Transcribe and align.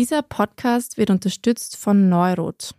Dieser 0.00 0.22
Podcast 0.22 0.96
wird 0.96 1.10
unterstützt 1.10 1.76
von 1.76 2.08
Neurot. 2.08 2.74